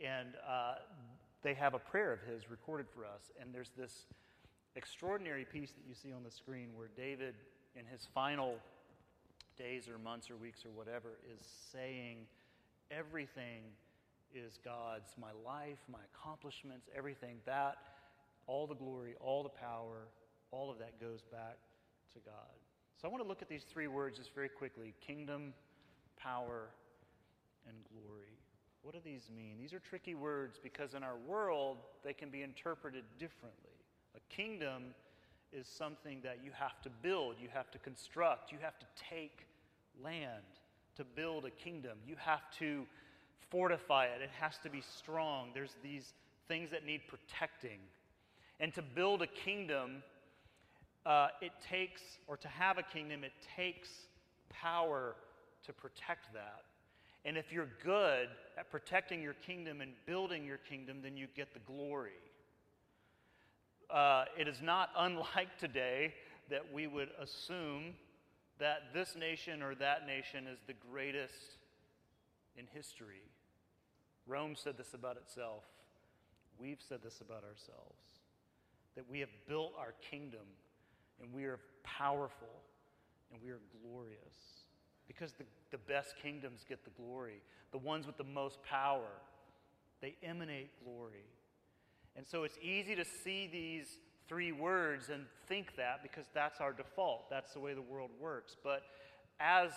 And 0.04 0.34
uh, 0.48 0.74
they 1.42 1.54
have 1.54 1.74
a 1.74 1.78
prayer 1.78 2.12
of 2.12 2.20
his 2.20 2.50
recorded 2.50 2.86
for 2.94 3.04
us. 3.04 3.30
And 3.40 3.54
there's 3.54 3.70
this 3.76 4.06
extraordinary 4.76 5.44
piece 5.44 5.72
that 5.72 5.82
you 5.88 5.94
see 5.94 6.12
on 6.12 6.22
the 6.22 6.30
screen 6.30 6.68
where 6.74 6.88
David, 6.96 7.34
in 7.74 7.84
his 7.84 8.06
final 8.14 8.56
days 9.56 9.88
or 9.88 9.98
months 9.98 10.30
or 10.30 10.36
weeks 10.36 10.64
or 10.64 10.70
whatever, 10.70 11.18
is 11.32 11.46
saying, 11.72 12.18
Everything 12.90 13.62
is 14.34 14.58
God's. 14.64 15.14
My 15.20 15.32
life, 15.44 15.78
my 15.90 15.98
accomplishments, 16.14 16.88
everything. 16.96 17.36
That, 17.44 17.76
all 18.46 18.66
the 18.66 18.74
glory, 18.74 19.14
all 19.20 19.42
the 19.42 19.48
power, 19.48 20.08
all 20.50 20.70
of 20.70 20.78
that 20.78 21.00
goes 21.00 21.22
back 21.30 21.58
to 22.14 22.18
God. 22.24 22.56
So 23.00 23.06
I 23.06 23.10
want 23.10 23.22
to 23.22 23.28
look 23.28 23.42
at 23.42 23.48
these 23.48 23.64
three 23.64 23.86
words 23.86 24.18
just 24.18 24.34
very 24.34 24.48
quickly 24.48 24.94
kingdom, 25.06 25.52
power, 26.16 26.70
and 27.66 27.76
glory. 27.92 28.38
What 28.82 28.94
do 28.94 29.00
these 29.04 29.28
mean? 29.34 29.56
These 29.60 29.72
are 29.72 29.80
tricky 29.80 30.14
words 30.14 30.58
because 30.62 30.94
in 30.94 31.02
our 31.02 31.16
world, 31.26 31.78
they 32.04 32.12
can 32.12 32.30
be 32.30 32.42
interpreted 32.42 33.04
differently. 33.18 33.72
A 34.16 34.34
kingdom 34.34 34.94
is 35.52 35.66
something 35.66 36.20
that 36.22 36.38
you 36.44 36.50
have 36.52 36.80
to 36.82 36.90
build, 37.02 37.36
you 37.40 37.48
have 37.52 37.70
to 37.70 37.78
construct, 37.78 38.52
you 38.52 38.58
have 38.60 38.78
to 38.78 38.86
take 39.10 39.46
land 40.02 40.42
to 40.96 41.04
build 41.04 41.44
a 41.44 41.50
kingdom. 41.50 41.98
You 42.06 42.16
have 42.18 42.42
to 42.58 42.84
fortify 43.50 44.06
it, 44.06 44.20
it 44.22 44.30
has 44.38 44.58
to 44.62 44.70
be 44.70 44.82
strong. 44.82 45.50
There's 45.54 45.76
these 45.82 46.12
things 46.48 46.70
that 46.70 46.84
need 46.84 47.02
protecting. 47.08 47.78
And 48.60 48.74
to 48.74 48.82
build 48.82 49.22
a 49.22 49.26
kingdom, 49.26 50.02
uh, 51.06 51.28
it 51.40 51.52
takes, 51.66 52.02
or 52.26 52.36
to 52.36 52.48
have 52.48 52.78
a 52.78 52.82
kingdom, 52.82 53.24
it 53.24 53.32
takes 53.56 53.88
power 54.50 55.14
to 55.64 55.72
protect 55.72 56.32
that. 56.34 56.64
And 57.24 57.36
if 57.36 57.52
you're 57.52 57.68
good 57.84 58.28
at 58.56 58.70
protecting 58.70 59.22
your 59.22 59.34
kingdom 59.34 59.80
and 59.80 59.92
building 60.06 60.44
your 60.44 60.58
kingdom, 60.58 60.98
then 61.02 61.16
you 61.16 61.26
get 61.34 61.52
the 61.52 61.60
glory. 61.60 62.12
Uh, 63.90 64.24
it 64.38 64.48
is 64.48 64.60
not 64.62 64.90
unlike 64.96 65.58
today 65.58 66.14
that 66.50 66.72
we 66.72 66.86
would 66.86 67.10
assume 67.20 67.94
that 68.58 68.92
this 68.92 69.14
nation 69.14 69.62
or 69.62 69.74
that 69.76 70.06
nation 70.06 70.46
is 70.46 70.58
the 70.66 70.74
greatest 70.90 71.34
in 72.56 72.66
history. 72.72 73.22
Rome 74.26 74.54
said 74.56 74.76
this 74.76 74.94
about 74.94 75.16
itself. 75.16 75.64
We've 76.58 76.82
said 76.86 77.00
this 77.02 77.20
about 77.20 77.44
ourselves 77.44 78.18
that 78.96 79.08
we 79.08 79.20
have 79.20 79.28
built 79.46 79.74
our 79.78 79.94
kingdom 80.10 80.40
and 81.22 81.32
we 81.32 81.44
are 81.44 81.60
powerful 81.84 82.48
and 83.32 83.40
we 83.40 83.50
are 83.50 83.60
glorious. 83.80 84.57
Because 85.08 85.32
the, 85.32 85.44
the 85.70 85.78
best 85.78 86.14
kingdoms 86.22 86.64
get 86.68 86.84
the 86.84 86.90
glory, 87.02 87.42
the 87.72 87.78
ones 87.78 88.06
with 88.06 88.16
the 88.16 88.24
most 88.24 88.62
power, 88.62 89.10
they 90.00 90.14
emanate 90.22 90.70
glory. 90.84 91.24
And 92.16 92.26
so 92.26 92.44
it's 92.44 92.58
easy 92.62 92.94
to 92.94 93.04
see 93.04 93.48
these 93.50 93.98
three 94.28 94.52
words 94.52 95.08
and 95.08 95.24
think 95.46 95.76
that 95.76 96.02
because 96.02 96.26
that's 96.34 96.60
our 96.60 96.72
default. 96.72 97.30
That's 97.30 97.54
the 97.54 97.60
way 97.60 97.74
the 97.74 97.82
world 97.82 98.10
works. 98.20 98.56
But 98.62 98.82
as, 99.40 99.70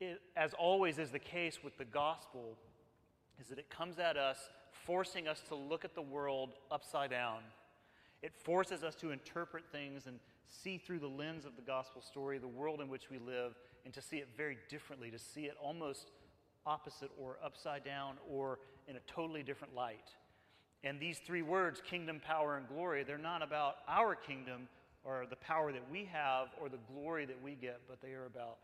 it, 0.00 0.20
as 0.36 0.54
always 0.54 0.98
is 0.98 1.10
the 1.10 1.18
case 1.18 1.58
with 1.62 1.76
the 1.76 1.84
gospel, 1.84 2.56
is 3.40 3.48
that 3.48 3.58
it 3.58 3.68
comes 3.70 3.98
at 3.98 4.16
us 4.16 4.38
forcing 4.70 5.28
us 5.28 5.42
to 5.48 5.54
look 5.54 5.84
at 5.84 5.94
the 5.94 6.02
world 6.02 6.50
upside 6.70 7.10
down. 7.10 7.40
It 8.22 8.32
forces 8.34 8.82
us 8.82 8.94
to 8.96 9.10
interpret 9.10 9.64
things 9.70 10.06
and 10.06 10.18
see 10.46 10.78
through 10.78 10.98
the 10.98 11.08
lens 11.08 11.44
of 11.44 11.56
the 11.56 11.62
gospel 11.62 12.02
story 12.02 12.38
the 12.38 12.48
world 12.48 12.80
in 12.80 12.88
which 12.88 13.10
we 13.10 13.18
live 13.18 13.54
and 13.84 13.94
to 13.94 14.02
see 14.02 14.16
it 14.16 14.28
very 14.36 14.58
differently, 14.68 15.10
to 15.10 15.18
see 15.18 15.42
it 15.42 15.54
almost 15.62 16.10
opposite 16.66 17.10
or 17.18 17.36
upside 17.44 17.84
down 17.84 18.16
or 18.28 18.58
in 18.88 18.96
a 18.96 19.00
totally 19.06 19.42
different 19.42 19.74
light. 19.74 20.10
And 20.82 20.98
these 20.98 21.18
three 21.18 21.42
words, 21.42 21.82
kingdom, 21.84 22.20
power, 22.24 22.56
and 22.56 22.66
glory, 22.68 23.04
they're 23.04 23.18
not 23.18 23.42
about 23.42 23.76
our 23.88 24.14
kingdom 24.14 24.68
or 25.04 25.26
the 25.28 25.36
power 25.36 25.72
that 25.72 25.90
we 25.90 26.08
have 26.12 26.48
or 26.60 26.68
the 26.68 26.78
glory 26.92 27.26
that 27.26 27.42
we 27.42 27.54
get, 27.54 27.80
but 27.88 28.00
they 28.00 28.12
are 28.12 28.26
about 28.26 28.58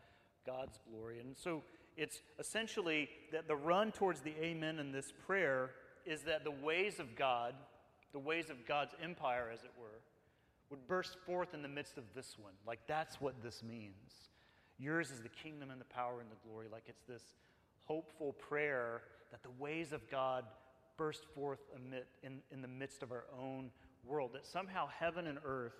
God's 0.45 0.79
glory. 0.89 1.19
And 1.19 1.35
so 1.37 1.63
it's 1.95 2.21
essentially 2.39 3.09
that 3.31 3.47
the 3.47 3.55
run 3.55 3.91
towards 3.91 4.21
the 4.21 4.33
amen 4.41 4.79
in 4.79 4.91
this 4.91 5.13
prayer 5.25 5.71
is 6.05 6.21
that 6.23 6.43
the 6.43 6.51
ways 6.51 6.99
of 6.99 7.15
God, 7.15 7.53
the 8.13 8.19
ways 8.19 8.49
of 8.49 8.65
God's 8.67 8.93
empire, 9.03 9.49
as 9.53 9.63
it 9.63 9.71
were, 9.79 10.01
would 10.69 10.87
burst 10.87 11.17
forth 11.25 11.53
in 11.53 11.61
the 11.61 11.67
midst 11.67 11.97
of 11.97 12.03
this 12.15 12.35
one. 12.39 12.53
Like 12.65 12.79
that's 12.87 13.19
what 13.21 13.41
this 13.43 13.63
means. 13.63 14.29
Yours 14.79 15.11
is 15.11 15.21
the 15.21 15.29
kingdom 15.29 15.71
and 15.71 15.81
the 15.81 15.85
power 15.85 16.19
and 16.21 16.29
the 16.29 16.47
glory. 16.47 16.67
Like 16.71 16.83
it's 16.87 17.03
this 17.07 17.23
hopeful 17.85 18.33
prayer 18.33 19.01
that 19.31 19.43
the 19.43 19.51
ways 19.57 19.91
of 19.91 20.09
God 20.09 20.45
burst 20.97 21.25
forth 21.35 21.59
amid, 21.75 22.03
in, 22.23 22.39
in 22.51 22.61
the 22.61 22.67
midst 22.67 23.03
of 23.03 23.11
our 23.11 23.25
own 23.39 23.71
world, 24.05 24.31
that 24.33 24.45
somehow 24.45 24.87
heaven 24.99 25.27
and 25.27 25.39
earth 25.45 25.75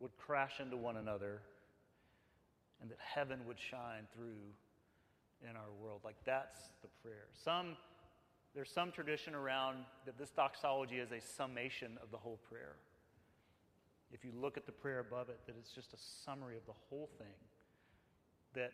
would 0.00 0.16
crash 0.16 0.60
into 0.60 0.76
one 0.76 0.96
another 0.96 1.42
and 2.80 2.90
that 2.90 2.98
heaven 3.00 3.40
would 3.46 3.58
shine 3.58 4.06
through 4.14 4.42
in 5.48 5.56
our 5.56 5.70
world. 5.80 6.00
Like 6.04 6.16
that's 6.24 6.58
the 6.82 6.88
prayer. 7.02 7.26
Some 7.44 7.76
there's 8.54 8.70
some 8.70 8.92
tradition 8.92 9.34
around 9.34 9.78
that 10.04 10.18
this 10.18 10.30
doxology 10.30 10.96
is 10.96 11.10
a 11.10 11.20
summation 11.20 11.98
of 12.02 12.10
the 12.10 12.18
whole 12.18 12.38
prayer. 12.50 12.76
If 14.12 14.26
you 14.26 14.32
look 14.38 14.58
at 14.58 14.66
the 14.66 14.72
prayer 14.72 14.98
above 14.98 15.30
it, 15.30 15.40
that 15.46 15.54
it's 15.58 15.72
just 15.72 15.94
a 15.94 15.96
summary 16.24 16.56
of 16.56 16.66
the 16.66 16.74
whole 16.90 17.08
thing. 17.16 17.34
That 18.54 18.72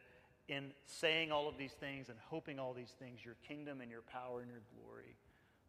in 0.48 0.72
saying 0.86 1.30
all 1.30 1.48
of 1.48 1.58
these 1.58 1.72
things 1.72 2.08
and 2.08 2.18
hoping 2.30 2.58
all 2.58 2.72
these 2.72 2.94
things, 2.98 3.24
your 3.24 3.36
kingdom 3.46 3.80
and 3.80 3.90
your 3.90 4.02
power 4.02 4.40
and 4.40 4.50
your 4.50 4.62
glory 4.74 5.14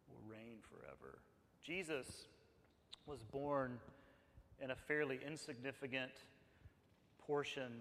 will 0.08 0.22
reign 0.28 0.58
forever. 0.70 1.18
Jesus 1.62 2.26
was 3.06 3.22
born 3.22 3.78
in 4.62 4.70
a 4.70 4.74
fairly 4.74 5.20
insignificant 5.26 6.12
portion 7.26 7.72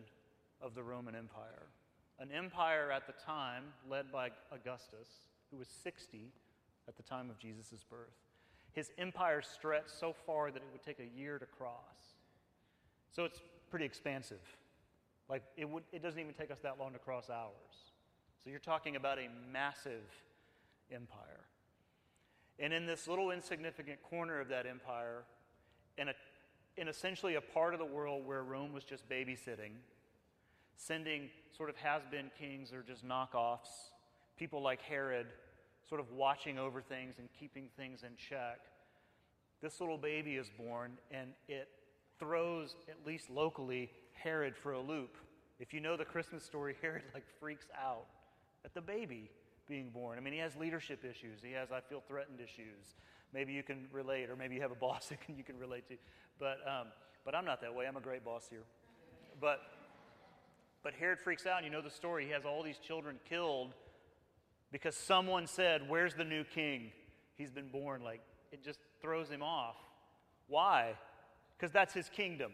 of 0.62 0.76
the 0.76 0.84
Roman 0.84 1.16
Empire. 1.16 1.68
An 2.20 2.30
empire 2.32 2.92
at 2.92 3.08
the 3.08 3.14
time 3.26 3.64
led 3.90 4.12
by 4.12 4.30
Augustus, 4.52 5.08
who 5.52 5.58
was 5.58 5.68
60 5.84 6.32
at 6.88 6.98
the 6.98 7.04
time 7.04 7.30
of 7.30 7.40
Jesus' 7.40 7.84
birth. 7.90 8.18
His 8.74 8.92
empire 8.98 9.42
stretched 9.42 9.98
so 9.98 10.14
far 10.26 10.52
that 10.52 10.58
it 10.58 10.68
would 10.72 10.84
take 10.84 11.00
a 11.00 11.18
year 11.18 11.40
to 11.40 11.46
cross. 11.46 12.16
So 13.12 13.24
it's 13.24 13.42
pretty 13.70 13.86
expansive. 13.86 14.42
Like, 15.30 15.44
it, 15.56 15.70
would, 15.70 15.84
it 15.92 16.02
doesn't 16.02 16.20
even 16.20 16.34
take 16.34 16.52
us 16.52 16.60
that 16.64 16.80
long 16.80 16.94
to 16.94 17.00
cross 17.00 17.30
ours. 17.30 17.92
So 18.44 18.50
you're 18.50 18.60
talking 18.60 18.96
about 18.96 19.20
a 19.20 19.28
massive 19.52 20.04
empire. 20.92 21.42
And 22.58 22.74
in 22.74 22.86
this 22.86 23.08
little 23.08 23.32
insignificant 23.32 24.02
corner 24.04 24.42
of 24.42 24.50
that 24.50 24.66
empire, 24.66 25.24
in, 25.98 26.10
a, 26.10 26.14
in 26.78 26.88
essentially 26.88 27.36
a 27.36 27.42
part 27.42 27.74
of 27.74 27.80
the 27.80 27.86
world 27.86 28.26
where 28.26 28.44
Rome 28.44 28.74
was 28.74 28.84
just 28.84 29.08
babysitting, 29.08 29.74
sending 30.76 31.30
sort 31.56 31.70
of 31.70 31.76
has 31.78 32.02
been 32.10 32.32
kings 32.40 32.74
or 32.74 32.82
just 32.82 33.08
knockoffs, 33.08 33.92
people 34.38 34.62
like 34.62 34.82
Herod, 34.82 35.28
sort 35.88 36.02
of 36.02 36.12
watching 36.12 36.58
over 36.58 36.82
things 36.82 37.16
and 37.20 37.28
keeping 37.40 37.68
things 37.78 38.04
in 38.04 38.16
check. 38.16 38.60
This 39.62 39.80
little 39.80 39.98
baby 39.98 40.36
is 40.36 40.50
born, 40.58 40.98
and 41.12 41.32
it 41.48 41.68
throws, 42.18 42.76
at 42.88 43.06
least 43.06 43.30
locally, 43.30 43.90
Herod 44.22 44.56
for 44.56 44.74
a 44.74 44.82
loop. 44.82 45.18
If 45.60 45.74
you 45.74 45.80
know 45.80 45.98
the 45.98 46.06
Christmas 46.06 46.44
story, 46.44 46.76
Herod 46.82 47.04
like 47.14 47.24
freaks 47.40 47.68
out 47.82 48.06
at 48.66 48.74
the 48.74 48.82
baby 48.82 49.30
being 49.68 49.90
born. 49.90 50.18
I 50.18 50.22
mean, 50.22 50.34
he 50.34 50.40
has 50.40 50.56
leadership 50.56 51.04
issues. 51.04 51.40
He 51.44 51.52
has 51.54 51.72
I 51.72 51.80
feel 51.82 52.04
threatened 52.08 52.40
issues. 52.40 52.96
Maybe 53.34 53.54
you 53.54 53.64
can 53.64 53.88
relate, 53.92 54.30
or 54.30 54.36
maybe 54.36 54.56
you 54.56 54.62
have 54.62 54.72
a 54.72 54.76
boss 54.88 55.08
that 55.08 55.22
can, 55.22 55.38
you 55.38 55.44
can 55.44 55.58
relate 55.58 55.88
to. 55.90 55.96
But 56.40 56.58
um, 56.68 56.88
but 57.26 57.36
I'm 57.36 57.46
not 57.46 57.62
that 57.62 57.74
way. 57.74 57.88
I'm 57.88 57.98
a 57.98 58.02
great 58.02 58.24
boss 58.24 58.48
here. 58.50 58.64
But 59.40 59.60
but 60.84 60.94
Herod 60.94 61.20
freaks 61.20 61.46
out. 61.46 61.58
And 61.58 61.66
you 61.66 61.72
know 61.72 61.82
the 61.82 61.90
story. 61.90 62.26
He 62.26 62.32
has 62.32 62.46
all 62.46 62.64
these 62.64 62.80
children 62.80 63.20
killed 63.28 63.74
because 64.72 64.96
someone 64.96 65.48
said, 65.48 65.88
"Where's 65.88 66.16
the 66.16 66.26
new 66.26 66.44
king? 66.44 66.92
He's 67.36 67.52
been 67.52 67.70
born." 67.70 68.04
Like 68.04 68.22
it 68.52 68.64
just 68.64 68.80
throws 69.02 69.30
him 69.30 69.44
off. 69.44 69.76
Why? 70.48 70.94
Because 71.58 71.72
that's 71.72 71.94
his 71.94 72.10
kingdom. 72.10 72.52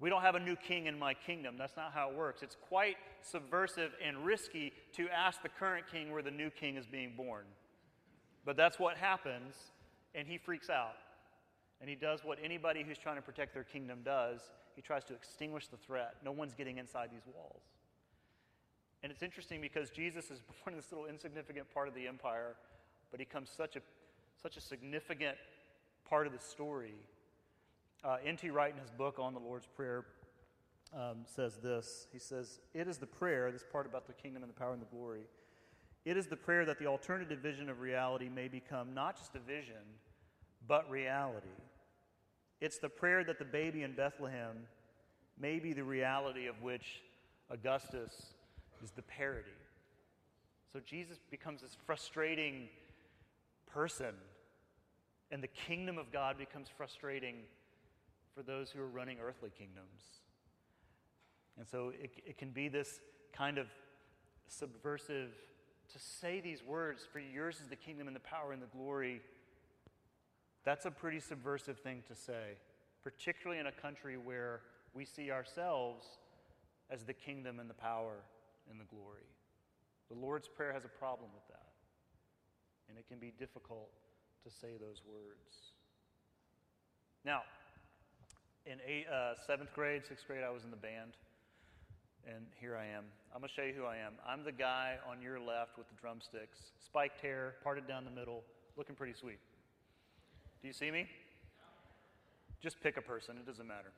We 0.00 0.10
don't 0.10 0.22
have 0.22 0.36
a 0.36 0.40
new 0.40 0.56
king 0.56 0.86
in 0.86 0.98
my 0.98 1.14
kingdom. 1.14 1.56
That's 1.58 1.76
not 1.76 1.92
how 1.92 2.10
it 2.10 2.16
works. 2.16 2.42
It's 2.42 2.56
quite 2.68 2.96
subversive 3.22 3.90
and 4.04 4.24
risky 4.24 4.72
to 4.94 5.08
ask 5.08 5.42
the 5.42 5.48
current 5.48 5.86
king 5.90 6.12
where 6.12 6.22
the 6.22 6.30
new 6.30 6.50
king 6.50 6.76
is 6.76 6.86
being 6.86 7.14
born. 7.16 7.44
But 8.44 8.56
that's 8.56 8.78
what 8.78 8.96
happens, 8.96 9.54
and 10.14 10.26
he 10.28 10.38
freaks 10.38 10.70
out. 10.70 10.94
And 11.80 11.90
he 11.90 11.96
does 11.96 12.24
what 12.24 12.38
anybody 12.42 12.84
who's 12.86 12.98
trying 12.98 13.16
to 13.16 13.22
protect 13.22 13.54
their 13.54 13.64
kingdom 13.64 14.00
does 14.04 14.40
he 14.78 14.82
tries 14.82 15.02
to 15.02 15.12
extinguish 15.12 15.66
the 15.66 15.76
threat. 15.76 16.14
No 16.24 16.30
one's 16.30 16.54
getting 16.54 16.78
inside 16.78 17.10
these 17.10 17.26
walls. 17.34 17.62
And 19.02 19.10
it's 19.10 19.24
interesting 19.24 19.60
because 19.60 19.90
Jesus 19.90 20.30
is 20.30 20.40
born 20.64 20.74
in 20.74 20.76
this 20.76 20.92
little 20.92 21.06
insignificant 21.06 21.66
part 21.74 21.88
of 21.88 21.94
the 21.94 22.06
empire, 22.06 22.54
but 23.10 23.18
he 23.18 23.26
becomes 23.26 23.50
such 23.50 23.74
a, 23.74 23.80
such 24.40 24.56
a 24.56 24.60
significant 24.60 25.36
part 26.08 26.28
of 26.28 26.32
the 26.32 26.38
story 26.38 26.94
uh, 28.04 28.16
N.T. 28.24 28.50
Wright, 28.50 28.72
in 28.72 28.80
his 28.80 28.90
book 28.90 29.18
on 29.18 29.34
the 29.34 29.40
Lord's 29.40 29.66
Prayer, 29.66 30.04
um, 30.94 31.18
says 31.24 31.56
this. 31.62 32.06
He 32.12 32.18
says, 32.18 32.60
It 32.74 32.88
is 32.88 32.98
the 32.98 33.06
prayer, 33.06 33.50
this 33.50 33.64
part 33.70 33.86
about 33.86 34.06
the 34.06 34.12
kingdom 34.12 34.42
and 34.42 34.50
the 34.50 34.58
power 34.58 34.72
and 34.72 34.82
the 34.82 34.86
glory, 34.86 35.22
it 36.04 36.16
is 36.16 36.26
the 36.26 36.36
prayer 36.36 36.64
that 36.64 36.78
the 36.78 36.86
alternative 36.86 37.40
vision 37.40 37.68
of 37.68 37.80
reality 37.80 38.28
may 38.28 38.48
become 38.48 38.94
not 38.94 39.18
just 39.18 39.34
a 39.34 39.40
vision, 39.40 39.74
but 40.66 40.88
reality. 40.90 41.46
It's 42.60 42.78
the 42.78 42.88
prayer 42.88 43.24
that 43.24 43.38
the 43.38 43.44
baby 43.44 43.82
in 43.82 43.92
Bethlehem 43.92 44.56
may 45.38 45.58
be 45.58 45.72
the 45.72 45.84
reality 45.84 46.46
of 46.46 46.62
which 46.62 47.02
Augustus 47.50 48.32
is 48.82 48.90
the 48.90 49.02
parody. 49.02 49.48
So 50.72 50.80
Jesus 50.80 51.18
becomes 51.30 51.62
this 51.62 51.76
frustrating 51.86 52.68
person, 53.70 54.14
and 55.30 55.42
the 55.42 55.48
kingdom 55.48 55.98
of 55.98 56.10
God 56.12 56.38
becomes 56.38 56.68
frustrating 56.74 57.36
for 58.38 58.44
those 58.44 58.70
who 58.70 58.80
are 58.80 58.86
running 58.86 59.16
earthly 59.20 59.50
kingdoms. 59.50 60.20
And 61.58 61.66
so 61.66 61.92
it, 62.00 62.12
it 62.24 62.38
can 62.38 62.50
be 62.50 62.68
this 62.68 63.00
kind 63.32 63.58
of 63.58 63.66
subversive 64.46 65.30
to 65.92 65.98
say 65.98 66.40
these 66.40 66.62
words 66.62 67.02
for 67.12 67.18
yours 67.18 67.56
is 67.60 67.66
the 67.66 67.76
kingdom 67.76 68.06
and 68.06 68.14
the 68.14 68.20
power 68.20 68.52
and 68.52 68.62
the 68.62 68.68
glory. 68.68 69.22
That's 70.64 70.86
a 70.86 70.90
pretty 70.90 71.18
subversive 71.18 71.80
thing 71.80 72.04
to 72.06 72.14
say, 72.14 72.58
particularly 73.02 73.58
in 73.58 73.66
a 73.66 73.72
country 73.72 74.16
where 74.16 74.60
we 74.94 75.04
see 75.04 75.32
ourselves 75.32 76.06
as 76.90 77.02
the 77.02 77.14
kingdom 77.14 77.58
and 77.58 77.68
the 77.68 77.74
power 77.74 78.18
and 78.70 78.78
the 78.78 78.84
glory. 78.84 79.26
The 80.10 80.16
Lord's 80.16 80.46
Prayer 80.46 80.72
has 80.72 80.84
a 80.84 80.98
problem 81.00 81.30
with 81.34 81.46
that. 81.48 81.72
And 82.88 82.98
it 82.98 83.08
can 83.08 83.18
be 83.18 83.32
difficult 83.36 83.90
to 84.44 84.50
say 84.50 84.76
those 84.78 85.02
words. 85.04 85.72
Now, 87.24 87.42
in 88.70 88.78
eight, 88.86 89.06
uh, 89.08 89.32
seventh 89.46 89.72
grade, 89.74 90.02
sixth 90.06 90.26
grade, 90.26 90.44
I 90.44 90.50
was 90.50 90.62
in 90.62 90.70
the 90.70 90.76
band, 90.76 91.12
and 92.26 92.44
here 92.60 92.76
I 92.76 92.84
am. 92.84 93.04
I'm 93.34 93.40
going 93.40 93.48
to 93.48 93.54
show 93.54 93.62
you 93.62 93.72
who 93.72 93.86
I 93.86 93.96
am. 93.96 94.12
I'm 94.26 94.44
the 94.44 94.52
guy 94.52 94.96
on 95.10 95.22
your 95.22 95.40
left 95.40 95.78
with 95.78 95.88
the 95.88 95.94
drumsticks, 95.98 96.58
spiked 96.84 97.20
hair, 97.20 97.54
parted 97.64 97.88
down 97.88 98.04
the 98.04 98.10
middle, 98.10 98.42
looking 98.76 98.94
pretty 98.94 99.14
sweet. 99.14 99.38
Do 100.60 100.68
you 100.68 100.74
see 100.74 100.90
me? 100.90 101.08
Just 102.60 102.78
pick 102.82 102.98
a 102.98 103.02
person, 103.02 103.36
it 103.38 103.46
doesn't 103.46 103.66
matter. 103.66 103.90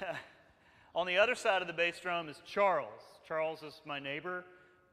on 0.94 1.06
the 1.06 1.18
other 1.18 1.34
side 1.34 1.60
of 1.60 1.68
the 1.68 1.74
bass 1.74 2.00
drum 2.00 2.30
is 2.30 2.40
Charles. 2.46 3.02
Charles 3.28 3.62
is 3.62 3.82
my 3.84 3.98
neighbor. 3.98 4.44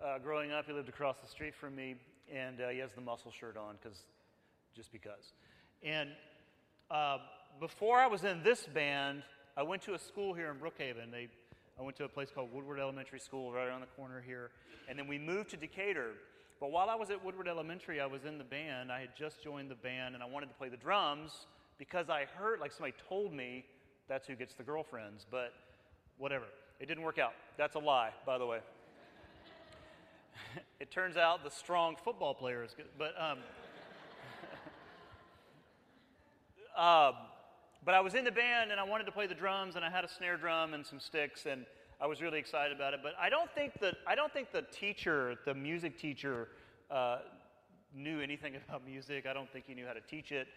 Uh, 0.03 0.19
growing 0.19 0.51
up, 0.51 0.65
he 0.65 0.73
lived 0.73 0.89
across 0.89 1.17
the 1.21 1.27
street 1.27 1.55
from 1.55 1.73
me, 1.73 1.95
and 2.33 2.59
uh, 2.59 2.67
he 2.67 2.79
has 2.79 2.91
the 2.91 3.01
muscle 3.01 3.31
shirt 3.31 3.55
on 3.55 3.75
because 3.81 3.99
just 4.75 4.91
because. 4.91 5.31
And 5.83 6.09
uh, 6.91 7.19
before 7.59 7.97
I 7.97 8.07
was 8.07 8.23
in 8.23 8.43
this 8.43 8.65
band, 8.65 9.23
I 9.55 9.63
went 9.63 9.81
to 9.83 9.93
a 9.93 9.99
school 9.99 10.33
here 10.33 10.51
in 10.51 10.57
Brookhaven. 10.57 11.11
They, 11.11 11.27
I 11.79 11.81
went 11.81 11.97
to 11.97 12.03
a 12.03 12.09
place 12.09 12.29
called 12.33 12.53
Woodward 12.53 12.79
Elementary 12.79 13.19
School 13.19 13.51
right 13.51 13.67
around 13.67 13.81
the 13.81 13.87
corner 13.87 14.23
here. 14.25 14.51
And 14.87 14.97
then 14.97 15.07
we 15.07 15.17
moved 15.17 15.49
to 15.51 15.57
Decatur. 15.57 16.11
But 16.59 16.71
while 16.71 16.89
I 16.89 16.95
was 16.95 17.09
at 17.09 17.23
Woodward 17.23 17.47
Elementary, 17.47 17.99
I 17.99 18.05
was 18.05 18.25
in 18.25 18.37
the 18.37 18.43
band. 18.43 18.91
I 18.91 18.99
had 18.99 19.15
just 19.15 19.43
joined 19.43 19.69
the 19.69 19.75
band 19.75 20.15
and 20.15 20.23
I 20.23 20.27
wanted 20.27 20.47
to 20.47 20.55
play 20.55 20.69
the 20.69 20.77
drums 20.77 21.47
because 21.77 22.09
I 22.09 22.25
heard, 22.35 22.59
like 22.59 22.71
somebody 22.71 22.95
told 23.07 23.33
me, 23.33 23.65
that's 24.07 24.27
who 24.27 24.35
gets 24.35 24.53
the 24.53 24.63
girlfriends. 24.63 25.25
But 25.29 25.53
whatever. 26.17 26.45
It 26.79 26.87
didn't 26.87 27.03
work 27.03 27.19
out. 27.19 27.33
That's 27.57 27.75
a 27.75 27.79
lie, 27.79 28.11
by 28.25 28.37
the 28.37 28.45
way. 28.45 28.59
it 30.79 30.91
turns 30.91 31.17
out 31.17 31.43
the 31.43 31.49
strong 31.49 31.95
football 32.03 32.33
player 32.33 32.63
is 32.63 32.73
good. 32.75 32.85
But, 32.97 33.15
um, 33.19 33.39
um, 36.83 37.15
but 37.87 37.95
I 37.95 38.01
was 38.01 38.15
in 38.15 38.25
the 38.25 38.31
band 38.31 38.71
and 38.71 38.81
I 38.81 38.83
wanted 38.83 39.05
to 39.05 39.13
play 39.13 39.27
the 39.27 39.33
drums 39.33 39.77
and 39.77 39.85
I 39.85 39.89
had 39.89 40.03
a 40.03 40.09
snare 40.09 40.35
drum 40.35 40.73
and 40.73 40.85
some 40.85 40.99
sticks 40.99 41.45
and 41.45 41.65
I 42.01 42.05
was 42.05 42.21
really 42.21 42.37
excited 42.37 42.75
about 42.75 42.93
it. 42.93 42.99
But 43.01 43.13
I 43.17 43.29
don't 43.29 43.49
think 43.55 43.79
that 43.79 43.95
I 44.05 44.13
don't 44.13 44.31
think 44.33 44.51
the 44.51 44.63
teacher, 44.63 45.35
the 45.45 45.53
music 45.53 45.97
teacher, 45.97 46.49
uh, 46.91 47.19
knew 47.95 48.19
anything 48.19 48.55
about 48.67 48.85
music. 48.85 49.25
I 49.25 49.31
don't 49.31 49.49
think 49.53 49.67
he 49.67 49.73
knew 49.73 49.85
how 49.85 49.93
to 49.93 50.01
teach 50.01 50.33
it 50.33 50.49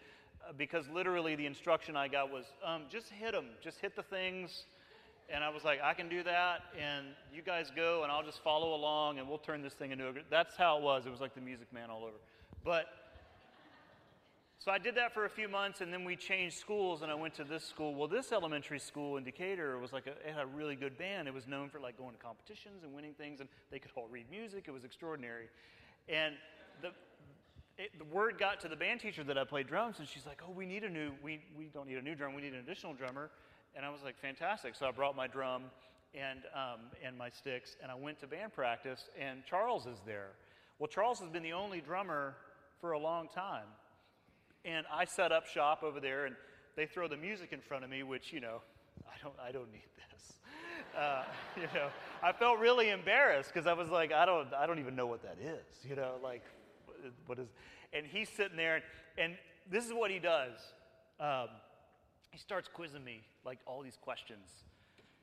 uh, 0.45 0.51
because 0.57 0.89
literally 0.89 1.35
the 1.37 1.45
instruction 1.45 1.95
I 1.95 2.09
got 2.09 2.29
was 2.29 2.47
um, 2.65 2.81
just 2.89 3.07
hit 3.07 3.31
them, 3.31 3.45
just 3.63 3.79
hit 3.79 3.95
the 3.95 4.03
things. 4.03 4.65
And 5.33 5.41
I 5.41 5.47
was 5.47 5.63
like, 5.63 5.79
I 5.81 5.93
can 5.93 6.09
do 6.09 6.23
that, 6.23 6.63
and 6.77 7.05
you 7.33 7.41
guys 7.41 7.71
go, 7.73 8.03
and 8.03 8.11
I'll 8.11 8.23
just 8.23 8.43
follow 8.43 8.75
along, 8.75 9.19
and 9.19 9.29
we'll 9.29 9.37
turn 9.37 9.61
this 9.61 9.73
thing 9.73 9.91
into 9.91 10.09
a. 10.09 10.13
That's 10.29 10.57
how 10.57 10.77
it 10.77 10.83
was. 10.83 11.05
It 11.05 11.09
was 11.09 11.21
like 11.21 11.33
the 11.33 11.39
Music 11.39 11.71
Man 11.71 11.89
all 11.89 12.03
over. 12.03 12.17
But 12.65 12.87
so 14.63 14.69
I 14.69 14.77
did 14.77 14.93
that 14.93 15.11
for 15.11 15.25
a 15.25 15.29
few 15.29 15.47
months, 15.47 15.81
and 15.81 15.91
then 15.91 16.03
we 16.03 16.15
changed 16.15 16.59
schools, 16.59 17.01
and 17.01 17.11
I 17.11 17.15
went 17.15 17.33
to 17.35 17.43
this 17.43 17.63
school. 17.65 17.95
Well, 17.95 18.07
this 18.07 18.31
elementary 18.31 18.77
school 18.77 19.17
in 19.17 19.23
Decatur 19.23 19.79
was 19.79 19.91
like 19.91 20.05
a, 20.05 20.11
it 20.11 20.35
had 20.35 20.43
a 20.43 20.45
really 20.45 20.75
good 20.75 20.99
band. 20.99 21.27
It 21.27 21.33
was 21.33 21.47
known 21.47 21.67
for 21.67 21.79
like 21.79 21.97
going 21.97 22.11
to 22.11 22.21
competitions 22.21 22.83
and 22.83 22.93
winning 22.93 23.15
things, 23.15 23.39
and 23.39 23.49
they 23.71 23.79
could 23.79 23.89
all 23.95 24.07
read 24.07 24.29
music. 24.29 24.65
It 24.67 24.71
was 24.71 24.83
extraordinary, 24.83 25.47
and 26.07 26.35
the 26.83 26.89
it, 27.79 27.97
the 27.97 28.05
word 28.05 28.37
got 28.37 28.61
to 28.61 28.67
the 28.67 28.75
band 28.75 28.99
teacher 28.99 29.23
that 29.23 29.35
I 29.35 29.45
played 29.45 29.65
drums, 29.65 29.97
and 29.97 30.07
she's 30.07 30.27
like, 30.27 30.43
"Oh, 30.47 30.51
we 30.51 30.67
need 30.67 30.83
a 30.83 30.89
new. 30.89 31.09
We 31.23 31.41
we 31.57 31.65
don't 31.73 31.87
need 31.87 31.97
a 31.97 32.01
new 32.03 32.13
drum. 32.13 32.35
We 32.35 32.43
need 32.43 32.53
an 32.53 32.59
additional 32.59 32.93
drummer." 32.93 33.31
And 33.75 33.83
I 33.83 33.89
was 33.89 34.03
like, 34.03 34.15
"Fantastic!" 34.21 34.75
So 34.75 34.87
I 34.87 34.91
brought 34.91 35.15
my 35.15 35.25
drum 35.25 35.63
and 36.13 36.41
um, 36.53 36.81
and 37.03 37.17
my 37.17 37.31
sticks, 37.31 37.77
and 37.81 37.91
I 37.91 37.95
went 37.95 38.19
to 38.19 38.27
band 38.27 38.53
practice, 38.53 39.09
and 39.19 39.43
Charles 39.43 39.87
is 39.87 39.97
there. 40.05 40.33
Well, 40.77 40.87
Charles 40.87 41.19
has 41.19 41.29
been 41.29 41.41
the 41.41 41.53
only 41.53 41.81
drummer 41.81 42.35
for 42.79 42.91
a 42.91 42.99
long 42.99 43.27
time 43.27 43.65
and 44.65 44.85
I 44.91 45.05
set 45.05 45.31
up 45.31 45.47
shop 45.47 45.83
over 45.83 45.99
there, 45.99 46.25
and 46.25 46.35
they 46.75 46.85
throw 46.85 47.07
the 47.07 47.17
music 47.17 47.51
in 47.51 47.59
front 47.59 47.83
of 47.83 47.89
me, 47.89 48.03
which, 48.03 48.31
you 48.31 48.39
know, 48.39 48.61
I 49.07 49.21
don't, 49.23 49.35
I 49.41 49.51
don't 49.51 49.71
need 49.71 49.89
this. 49.95 50.33
Uh, 50.97 51.23
you 51.55 51.67
know, 51.73 51.87
I 52.21 52.33
felt 52.33 52.59
really 52.59 52.89
embarrassed 52.89 53.49
because 53.53 53.65
I 53.65 53.71
was 53.71 53.87
like, 53.87 54.11
I 54.11 54.25
don't, 54.25 54.53
I 54.53 54.65
don't 54.65 54.79
even 54.79 54.93
know 54.93 55.05
what 55.05 55.21
that 55.23 55.37
is. 55.41 55.63
You 55.87 55.95
know, 55.95 56.15
like, 56.21 56.43
what 57.27 57.39
is? 57.39 57.47
And 57.93 58.05
he's 58.05 58.27
sitting 58.27 58.57
there, 58.57 58.75
and, 58.75 58.83
and 59.17 59.37
this 59.71 59.85
is 59.85 59.93
what 59.93 60.11
he 60.11 60.19
does. 60.19 60.59
Um, 61.21 61.47
he 62.31 62.37
starts 62.39 62.67
quizzing 62.67 63.05
me 63.05 63.21
like 63.45 63.59
all 63.65 63.81
these 63.81 63.97
questions, 64.01 64.49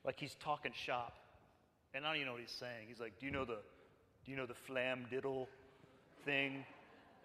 like 0.03 0.19
he's 0.19 0.35
talking 0.35 0.71
shop, 0.73 1.17
and 1.93 2.03
I 2.03 2.07
don't 2.07 2.15
even 2.15 2.27
know 2.27 2.33
what 2.33 2.41
he's 2.41 2.49
saying. 2.49 2.87
He's 2.87 2.99
like, 2.99 3.19
"Do 3.19 3.27
you 3.27 3.31
know 3.31 3.45
the, 3.45 3.57
do 4.25 4.31
you 4.31 4.37
know 4.37 4.47
the 4.47 4.55
flam 4.55 5.05
diddle 5.11 5.49
thing?" 6.25 6.63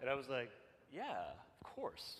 And 0.01 0.09
I 0.09 0.13
was 0.13 0.29
like, 0.29 0.51
"Yeah." 0.93 1.23
Course. 1.73 2.17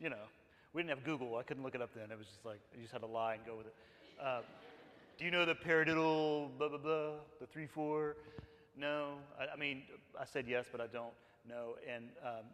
You 0.00 0.10
know, 0.10 0.26
we 0.72 0.82
didn't 0.82 0.90
have 0.90 1.04
Google. 1.04 1.36
I 1.36 1.42
couldn't 1.42 1.62
look 1.62 1.74
it 1.74 1.82
up 1.82 1.90
then. 1.94 2.10
It 2.10 2.18
was 2.18 2.26
just 2.26 2.44
like, 2.44 2.60
you 2.74 2.82
just 2.82 2.92
had 2.92 3.00
to 3.02 3.06
lie 3.06 3.34
and 3.34 3.44
go 3.46 3.56
with 3.56 3.66
it. 3.66 3.74
Uh, 4.22 4.40
do 5.18 5.24
you 5.24 5.30
know 5.30 5.44
the 5.44 5.54
paradiddle, 5.54 6.56
blah, 6.58 6.68
blah, 6.68 6.78
blah, 6.78 7.10
the 7.40 7.46
3 7.46 7.66
4? 7.66 8.16
No. 8.76 9.14
I, 9.38 9.54
I, 9.54 9.56
mean, 9.56 9.82
I 10.18 10.24
said 10.24 10.46
yes, 10.46 10.66
but 10.70 10.80
I 10.80 10.86
don't 10.86 11.14
know. 11.48 11.74
And 11.92 12.04
um, 12.24 12.44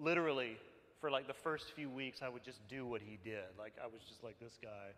literally, 0.00 0.56
for 1.00 1.10
like 1.10 1.26
the 1.26 1.34
first 1.34 1.72
few 1.72 1.90
weeks, 1.90 2.20
I 2.22 2.28
would 2.28 2.42
just 2.42 2.66
do 2.68 2.86
what 2.86 3.02
he 3.02 3.18
did. 3.22 3.44
Like, 3.58 3.74
I 3.82 3.86
was 3.86 4.00
just 4.08 4.24
like 4.24 4.38
this 4.40 4.56
guy, 4.62 4.94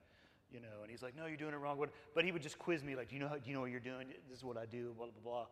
you 0.52 0.60
know, 0.60 0.82
and 0.82 0.90
he's 0.90 1.02
like, 1.02 1.16
no, 1.16 1.26
you're 1.26 1.36
doing 1.36 1.54
it 1.54 1.58
wrong. 1.58 1.84
But 2.14 2.24
he 2.24 2.32
would 2.32 2.42
just 2.42 2.58
quiz 2.58 2.84
me, 2.84 2.94
like, 2.94 3.08
do 3.08 3.16
you 3.16 3.20
know, 3.20 3.28
how, 3.28 3.36
do 3.36 3.42
you 3.46 3.54
know 3.54 3.60
what 3.60 3.70
you're 3.70 3.80
doing? 3.80 4.08
This 4.28 4.38
is 4.38 4.44
what 4.44 4.56
I 4.56 4.66
do, 4.66 4.94
blah, 4.96 5.06
blah, 5.06 5.22
blah. 5.22 5.46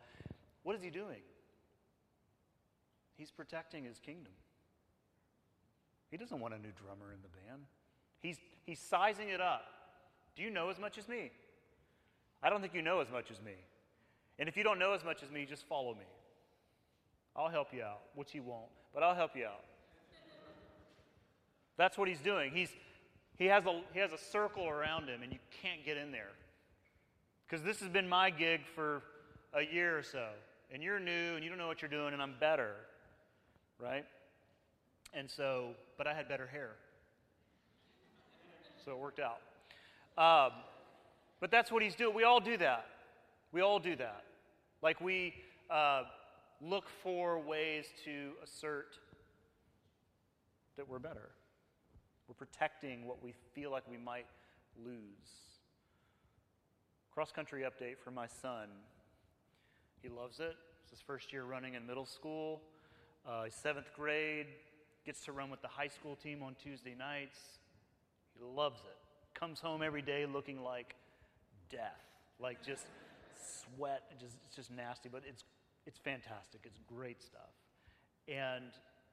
What 0.62 0.77
is 0.77 0.83
he 0.83 0.90
doing? 0.90 1.23
He's 3.16 3.31
protecting 3.31 3.85
his 3.85 3.99
kingdom. 3.99 4.33
He 6.11 6.16
doesn't 6.16 6.40
want 6.40 6.55
a 6.55 6.59
new 6.59 6.73
drummer 6.83 7.12
in 7.12 7.21
the 7.23 7.29
band. 7.29 7.62
He's, 8.21 8.38
he's 8.64 8.79
sizing 8.79 9.29
it 9.29 9.40
up. 9.40 9.64
Do 10.37 10.42
you 10.42 10.51
know 10.51 10.71
as 10.71 10.79
much 10.79 10.99
as 10.99 11.09
me? 11.09 11.31
I 12.42 12.51
don't 12.51 12.61
think 12.61 12.75
you 12.75 12.83
know 12.83 13.01
as 13.01 13.11
much 13.11 13.31
as 13.31 13.40
me. 13.40 13.55
And 14.38 14.49
if 14.49 14.57
you 14.57 14.62
don't 14.62 14.79
know 14.79 14.92
as 14.92 15.05
much 15.05 15.23
as 15.23 15.31
me, 15.31 15.44
just 15.44 15.66
follow 15.66 15.94
me. 15.94 16.07
I'll 17.37 17.49
help 17.49 17.68
you 17.73 17.83
out, 17.83 18.01
which 18.14 18.33
he 18.33 18.40
won't, 18.40 18.71
but 18.94 19.03
I'll 19.03 19.14
help 19.14 19.37
you 19.37 19.47
out. 19.47 19.64
That's 21.77 21.97
what 21.97 22.09
he's 22.09 22.21
doing. 22.21 22.51
He's, 22.53 22.71
he, 23.37 23.47
has 23.47 23.64
a, 23.66 23.81
he 23.92 24.01
has 24.01 24.12
a 24.12 24.18
circle 24.18 24.68
around 24.68 25.09
him, 25.09 25.23
and 25.23 25.33
you 25.33 25.38
can't 25.62 25.85
get 25.85 25.97
in 25.97 26.11
there. 26.11 26.31
Because 27.47 27.64
this 27.64 27.81
has 27.81 27.88
been 27.88 28.09
my 28.09 28.31
gig 28.31 28.61
for 28.75 29.03
a 29.55 29.62
year 29.62 29.97
or 29.97 30.03
so, 30.03 30.27
and 30.73 30.83
you're 30.83 30.99
new, 30.99 31.35
and 31.35 31.42
you 31.42 31.49
don't 31.49 31.59
know 31.59 31.68
what 31.68 31.81
you're 31.81 31.90
doing, 31.90 32.12
and 32.12 32.21
I'm 32.21 32.35
better, 32.40 32.73
right? 33.81 34.05
And 35.14 35.31
so, 35.31 35.71
but 35.99 36.07
I 36.07 36.15
had 36.15 36.29
better 36.29 36.47
hair. 36.47 36.77
So 38.85 38.93
it 38.93 38.99
worked 38.99 39.21
out. 39.21 39.41
Um, 40.17 40.53
but 41.41 41.51
that's 41.51 41.71
what 41.71 41.83
he's 41.83 41.95
doing. 41.95 42.15
We 42.15 42.25
all 42.25 42.41
do 42.41 42.57
that. 42.57 42.87
We 43.53 43.61
all 43.61 43.79
do 43.81 43.97
that. 43.97 44.25
Like 44.81 45.01
we 45.01 45.35
uh, 45.69 46.05
look 46.63 46.89
for 47.03 47.39
ways 47.39 47.85
to 48.05 48.31
assert 48.43 48.97
that 50.77 50.89
we're 50.89 51.01
better. 51.01 51.31
We're 52.29 52.35
protecting 52.35 53.07
what 53.07 53.23
we 53.23 53.35
feel 53.55 53.71
like 53.71 53.83
we 53.91 53.97
might 53.97 54.27
lose. 54.85 54.95
Cross 57.13 57.33
country 57.33 57.63
update 57.63 57.99
for 58.03 58.13
my 58.13 58.27
son. 58.27 58.69
He 60.03 60.09
loves 60.09 60.39
it. 60.39 60.55
It's 60.83 60.91
his 60.91 61.01
first 61.01 61.33
year 61.33 61.45
running 61.45 61.75
in 61.75 61.87
middle 61.87 62.07
school. 62.07 62.63
Uh, 63.29 63.45
seventh 63.51 63.91
grade 63.97 64.47
gets 65.09 65.25
to 65.25 65.33
run 65.33 65.49
with 65.49 65.62
the 65.62 65.68
high 65.68 65.88
school 65.88 66.14
team 66.14 66.42
on 66.42 66.55
Tuesday 66.62 66.94
nights. 66.94 67.38
He 68.37 68.44
loves 68.44 68.81
it. 68.81 69.38
Comes 69.40 69.59
home 69.59 69.83
every 69.83 70.03
day 70.03 70.27
looking 70.27 70.62
like 70.62 70.97
death, 71.71 72.05
like 72.38 72.62
just 72.62 72.85
sweat, 73.35 74.03
just, 74.21 74.37
it's 74.44 74.55
just 74.55 74.71
nasty, 74.71 75.09
but 75.11 75.23
it's, 75.27 75.44
it's 75.87 75.99
fantastic. 75.99 76.61
It's 76.64 76.79
great 76.87 77.23
stuff. 77.23 77.57
And 78.29 78.64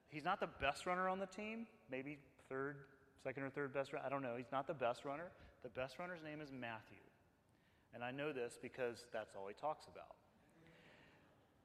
he's 0.09 0.25
not 0.25 0.41
the 0.41 0.49
best 0.59 0.85
runner 0.85 1.07
on 1.07 1.17
the 1.17 1.27
team, 1.27 1.65
maybe 1.89 2.17
third, 2.49 2.75
second 3.23 3.43
or 3.43 3.49
third 3.49 3.73
best 3.73 3.93
runner. 3.93 4.03
I 4.05 4.09
don't 4.09 4.21
know. 4.21 4.35
He's 4.35 4.51
not 4.51 4.67
the 4.67 4.73
best 4.73 5.05
runner. 5.05 5.31
The 5.63 5.69
best 5.69 5.97
runner's 5.97 6.19
name 6.25 6.41
is 6.41 6.51
Matthew. 6.51 6.97
And 7.93 8.03
I 8.03 8.11
know 8.11 8.33
this 8.33 8.59
because 8.61 9.05
that's 9.13 9.33
all 9.33 9.47
he 9.47 9.53
talks 9.53 9.85
about. 9.87 10.17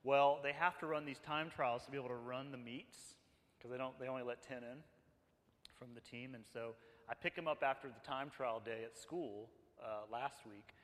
Well, 0.05 0.39
they 0.41 0.53
have 0.53 0.79
to 0.79 0.87
run 0.87 1.05
these 1.05 1.19
time 1.19 1.51
trials 1.53 1.85
to 1.87 1.91
be 1.91 1.97
able 1.97 2.11
to 2.11 2.15
run 2.15 2.53
the 2.53 2.59
meets 2.59 3.17
because 3.61 3.71
they 3.71 3.79
don't 3.79 3.99
they 4.01 4.09
only 4.09 4.23
let 4.23 4.43
10 4.43 4.59
in 4.59 4.79
from 5.79 5.89
the 5.95 6.01
team. 6.01 6.35
And 6.35 6.45
so 6.53 6.75
i 7.09 7.15
pick 7.15 7.37
him 7.37 7.47
up 7.47 7.63
after 7.63 7.89
the 7.89 8.07
time 8.07 8.31
trial 8.35 8.63
day 8.65 8.85
at 8.85 8.97
school 8.99 9.51
uh, 9.83 10.11
last 10.11 10.47
week 10.47 10.75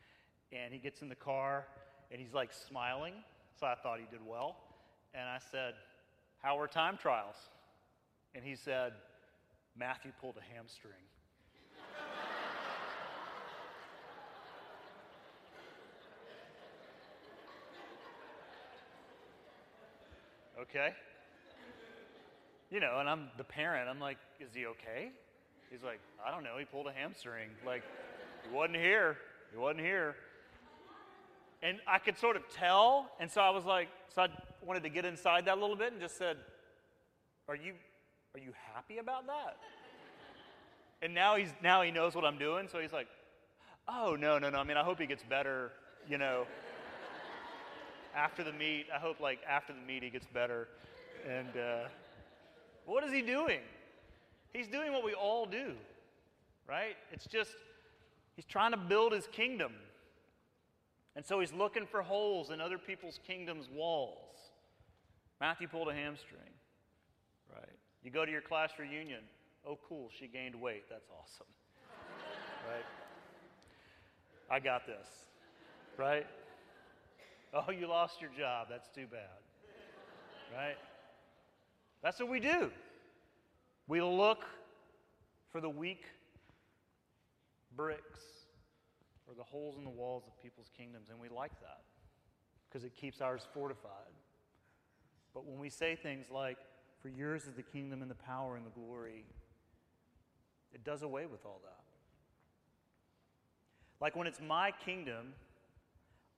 and 0.53 0.73
he 0.73 0.79
gets 0.79 1.03
in 1.03 1.09
the 1.09 1.15
car 1.15 1.67
and 2.11 2.21
he's 2.21 2.35
like 2.35 2.53
smiling. 2.53 3.15
So 3.59 3.67
i 3.67 3.75
thought 3.75 3.99
he 3.99 4.07
did 4.11 4.25
well. 4.27 4.57
And 5.15 5.29
i 5.29 5.39
said 5.51 5.75
how 6.43 6.59
were 6.59 6.69
time 6.69 6.97
trials? 6.97 7.37
And 8.35 8.45
he 8.45 8.55
said 8.57 8.93
matthew 9.79 10.13
pulled 10.21 10.37
a 10.37 10.55
hamstring. 10.55 10.93
Okay 20.59 20.95
you 22.71 22.81
know, 22.81 22.99
and 22.99 23.09
I'm 23.09 23.29
the 23.37 23.45
parent. 23.45 23.89
I'm 23.89 24.01
like, 24.01 24.19
is 24.41 24.51
he 24.55 24.67
okay? 24.67 25.11
He's 25.71 25.83
like, 25.83 26.01
I 26.25 26.31
don't 26.31 26.45
know. 26.45 26.59
He 26.59 26.65
pulled 26.65 26.87
a 26.87 26.93
hamstring. 26.93 27.51
Like, 27.65 27.83
he 28.49 28.55
wasn't 28.55 28.77
here. 28.77 29.17
He 29.53 29.59
wasn't 29.59 29.81
here. 29.81 30.17
And 31.63 31.79
I 31.87 31.99
could 31.99 32.19
sort 32.19 32.37
of 32.37 32.43
tell. 32.55 33.11
And 33.19 33.31
so 33.31 33.41
I 33.41 33.51
was 33.51 33.65
like, 33.65 33.89
so 34.15 34.23
I 34.23 34.29
wanted 34.65 34.83
to 34.83 34.89
get 34.89 35.05
inside 35.05 35.47
that 35.47 35.59
a 35.59 35.61
little 35.61 35.77
bit 35.77 35.93
and 35.93 36.01
just 36.01 36.19
said, 36.19 36.37
Are 37.49 37.57
you 37.57 37.73
are 38.35 38.41
you 38.41 38.53
happy 38.75 38.99
about 38.99 39.27
that? 39.27 39.57
And 41.03 41.15
now 41.15 41.37
he's 41.37 41.53
now 41.63 41.83
he 41.83 41.91
knows 41.91 42.15
what 42.15 42.25
I'm 42.25 42.39
doing, 42.39 42.69
so 42.71 42.79
he's 42.79 42.93
like, 42.93 43.09
Oh 43.89 44.17
no, 44.19 44.39
no, 44.39 44.51
no. 44.51 44.59
I 44.59 44.65
mean, 44.65 44.77
I 44.77 44.85
hope 44.85 45.01
he 45.01 45.07
gets 45.07 45.23
better, 45.23 45.73
you 46.09 46.19
know. 46.19 46.47
after 48.17 48.45
the 48.45 48.53
meet, 48.53 48.87
I 48.95 48.99
hope 48.99 49.21
like 49.21 49.41
after 49.49 49.73
the 49.73 49.81
meet 49.81 50.03
he 50.03 50.11
gets 50.11 50.27
better. 50.27 50.69
And 51.29 51.57
uh, 51.57 51.89
what 52.87 53.05
is 53.05 53.13
he 53.13 53.21
doing? 53.21 53.61
He's 54.53 54.69
doing 54.69 54.93
what 54.93 55.05
we 55.05 55.13
all 55.13 55.45
do, 55.45 55.73
right? 56.67 56.97
It's 57.13 57.27
just, 57.27 57.51
he's 58.37 58.45
trying 58.45 58.71
to 58.71 58.77
build 58.77 59.13
his 59.13 59.27
kingdom. 59.27 59.73
And 61.15 61.25
so 61.25 61.41
he's 61.41 61.53
looking 61.53 61.87
for 61.87 62.03
holes 62.03 62.51
in 62.51 62.61
other 62.61 62.79
people's 62.79 63.19
kingdom's 63.27 63.69
walls. 63.69 64.37
Matthew 65.41 65.69
pulled 65.69 65.89
a 65.89 65.95
hamstring, 65.95 66.41
right? 67.55 67.69
You 68.03 68.11
go 68.11 68.25
to 68.25 68.31
your 68.31 68.41
class 68.41 68.71
reunion. 68.79 69.21
Oh, 69.67 69.79
cool, 69.89 70.09
she 70.19 70.29
gained 70.29 70.55
weight. 70.55 70.85
That's 70.89 71.09
awesome, 71.11 71.47
right? 72.71 72.85
I 74.51 74.61
got 74.61 74.87
this, 74.87 75.07
right? 75.99 76.27
Oh, 77.53 77.71
you 77.73 77.89
lost 77.89 78.21
your 78.21 78.31
job. 78.39 78.69
That's 78.71 78.89
too 78.95 79.07
bad, 79.11 79.41
right? 80.55 80.77
That's 82.03 82.19
what 82.21 82.29
we 82.29 82.41
do. 82.41 82.71
We 83.89 84.01
look 84.01 84.45
for 85.51 85.61
the 85.61 85.71
weak 85.71 86.05
bricks 87.77 88.21
or 89.29 89.35
the 89.35 89.43
holes 89.43 89.77
in 89.77 89.85
the 89.85 89.91
walls 89.91 90.25
of 90.27 90.41
people's 90.43 90.71
kingdoms, 90.77 91.09
and 91.11 91.21
we 91.21 91.29
like 91.29 91.59
that 91.61 91.83
because 92.69 92.85
it 92.85 92.95
keeps 92.95 93.21
ours 93.21 93.47
fortified. 93.53 94.13
But 95.35 95.47
when 95.47 95.59
we 95.59 95.71
say 95.71 95.97
things 95.97 96.31
like, 96.31 96.59
For 97.03 97.09
yours 97.09 97.45
is 97.45 97.55
the 97.55 97.63
kingdom 97.63 98.03
and 98.03 98.11
the 98.11 98.17
power 98.17 98.57
and 98.57 98.67
the 98.67 98.71
glory, 98.71 99.25
it 100.73 100.85
does 100.85 101.03
away 101.03 101.27
with 101.27 101.45
all 101.45 101.61
that. 101.65 101.85
Like 104.01 104.17
when 104.17 104.27
it's 104.27 104.41
my 104.41 104.73
kingdom, 104.85 105.35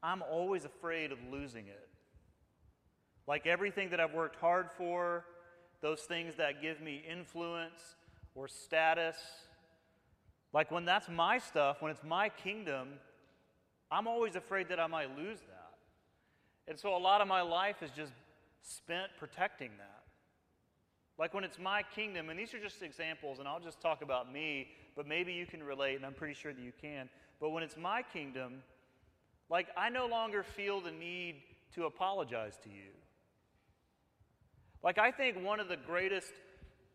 I'm 0.03 0.23
always 0.23 0.65
afraid 0.65 1.13
of 1.13 1.19
losing 1.31 1.67
it. 1.67 1.89
Like 3.27 3.47
everything 3.47 3.91
that 3.91 4.01
I've 4.01 4.15
worked 4.15 4.37
hard 4.37 4.69
for, 4.77 5.25
those 5.81 6.03
things 6.03 6.35
that 6.37 6.61
give 6.61 6.81
me 6.81 7.03
influence 7.09 7.97
or 8.35 8.49
status, 8.49 9.17
like 10.53 10.71
when 10.71 10.85
that's 10.85 11.09
my 11.09 11.39
stuff, 11.39 11.81
when 11.81 11.91
it's 11.91 12.05
my 12.05 12.29
kingdom, 12.29 12.89
I'm 13.91 14.07
always 14.07 14.37
afraid 14.37 14.69
that 14.69 14.81
I 14.81 14.87
might 14.87 15.17
lose 15.17 15.41
that. 15.41 15.75
And 16.67 16.79
so 16.79 16.97
a 16.97 16.99
lot 16.99 17.21
of 17.21 17.29
my 17.29 17.41
life 17.41 17.83
is 17.83 17.91
just 17.97 18.13
spent 18.63 19.11
protecting 19.19 19.71
that. 19.79 20.03
Like 21.19 21.35
when 21.35 21.43
it's 21.43 21.59
my 21.59 21.83
kingdom, 21.95 22.31
and 22.31 22.39
these 22.39 22.55
are 22.55 22.61
just 22.61 22.83
examples, 22.83 23.39
and 23.39 23.49
I'll 23.49 23.61
just 23.61 23.81
talk 23.81 24.03
about 24.03 24.33
me, 24.33 24.69
but 24.95 25.07
maybe 25.07 25.33
you 25.33 25.47
can 25.47 25.63
relate, 25.63 25.97
and 25.97 26.07
I'm 26.07 26.15
pretty 26.15 26.35
sure 26.35 26.53
that 26.53 26.63
you 26.63 26.73
can. 26.81 27.09
But 27.41 27.51
when 27.51 27.63
it's 27.63 27.77
my 27.77 28.03
kingdom, 28.03 28.63
like 29.51 29.69
I 29.77 29.89
no 29.89 30.07
longer 30.07 30.43
feel 30.43 30.81
the 30.81 30.93
need 30.93 31.37
to 31.75 31.87
apologize 31.87 32.59
to 32.65 32.69
you. 32.69 32.93
Like 34.83 34.99
I 34.99 35.11
think 35.11 35.43
one 35.43 35.61
of 35.61 35.69
the 35.69 35.77
greatest 35.77 36.33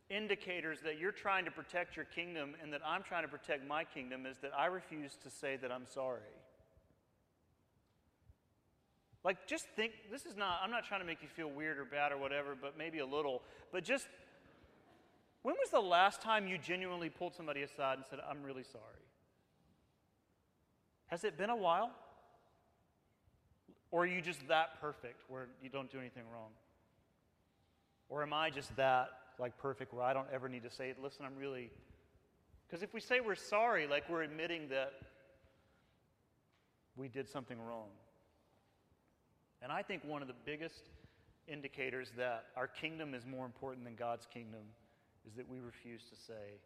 indicators 0.10 0.80
that 0.84 1.00
you're 1.00 1.12
trying 1.12 1.46
to 1.46 1.52
protect 1.52 1.96
your 1.96 2.06
kingdom 2.06 2.56
and 2.62 2.72
that 2.74 2.82
I'm 2.86 3.04
trying 3.04 3.24
to 3.24 3.28
protect 3.28 3.68
my 3.68 3.84
kingdom 3.84 4.26
is 4.26 4.38
that 4.40 4.52
I 4.58 4.68
refuse 4.68 5.18
to 5.24 5.30
say 5.30 5.58
that 5.58 5.72
I'm 5.72 5.88
sorry. 5.88 6.20
Like, 9.24 9.48
just 9.48 9.68
think 9.76 9.94
this 10.12 10.26
is 10.26 10.36
not, 10.36 10.60
I'm 10.62 10.72
not 10.72 10.86
trying 10.86 11.00
to 11.00 11.06
make 11.06 11.22
you 11.22 11.30
feel 11.30 11.50
weird 11.50 11.80
or 11.80 11.86
bad 11.86 12.12
or 12.12 12.18
whatever, 12.18 12.58
but 12.60 12.78
maybe 12.78 13.00
a 13.00 13.06
little. 13.06 13.42
But 13.72 13.86
just, 13.86 14.08
when 15.44 15.56
was 15.56 15.70
the 15.70 15.80
last 15.80 16.22
time 16.22 16.46
you 16.48 16.58
genuinely 16.58 17.10
pulled 17.10 17.34
somebody 17.34 17.62
aside 17.62 17.98
and 17.98 18.06
said, 18.10 18.20
I'm 18.30 18.44
really 18.44 18.64
sorry? 18.64 18.84
Has 21.08 21.24
it 21.24 21.38
been 21.38 21.50
a 21.50 21.56
while? 21.56 21.92
Or 23.92 24.04
are 24.04 24.08
you 24.08 24.22
just 24.22 24.46
that 24.50 24.82
perfect 24.82 25.22
where 25.30 25.48
you 25.62 25.70
don't 25.70 25.90
do 25.90 26.00
anything 26.00 26.24
wrong? 26.34 26.50
Or 28.14 28.22
am 28.22 28.32
I 28.32 28.52
just 28.52 28.76
that 28.76 29.10
like 29.40 29.58
perfect 29.58 29.92
where 29.92 30.04
I 30.04 30.14
don't 30.14 30.28
ever 30.32 30.48
need 30.48 30.62
to 30.62 30.70
say, 30.70 30.92
it, 30.92 30.98
listen, 31.02 31.26
I'm 31.26 31.36
really. 31.36 31.72
Because 32.68 32.84
if 32.84 32.94
we 32.94 33.00
say 33.00 33.22
we're 33.22 33.34
sorry, 33.34 33.88
like 33.88 34.08
we're 34.08 34.22
admitting 34.22 34.70
that 34.70 34.94
we 36.96 37.08
did 37.08 37.28
something 37.28 37.60
wrong. 37.60 37.88
And 39.64 39.72
I 39.72 39.82
think 39.82 40.04
one 40.06 40.22
of 40.22 40.28
the 40.28 40.36
biggest 40.46 40.92
indicators 41.48 42.12
that 42.16 42.46
our 42.56 42.68
kingdom 42.68 43.16
is 43.16 43.26
more 43.26 43.48
important 43.48 43.84
than 43.84 43.96
God's 43.96 44.28
kingdom 44.32 44.62
is 45.28 45.34
that 45.34 45.50
we 45.50 45.60
refuse 45.60 46.04
to 46.12 46.16
say, 46.16 46.60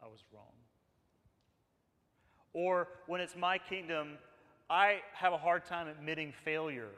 I 0.00 0.06
was 0.06 0.20
wrong. 0.32 0.54
Or 2.52 2.86
when 3.08 3.20
it's 3.20 3.34
my 3.34 3.58
kingdom, 3.58 4.18
I 4.70 5.00
have 5.14 5.32
a 5.32 5.38
hard 5.38 5.64
time 5.64 5.88
admitting 5.88 6.32
failure, 6.44 6.92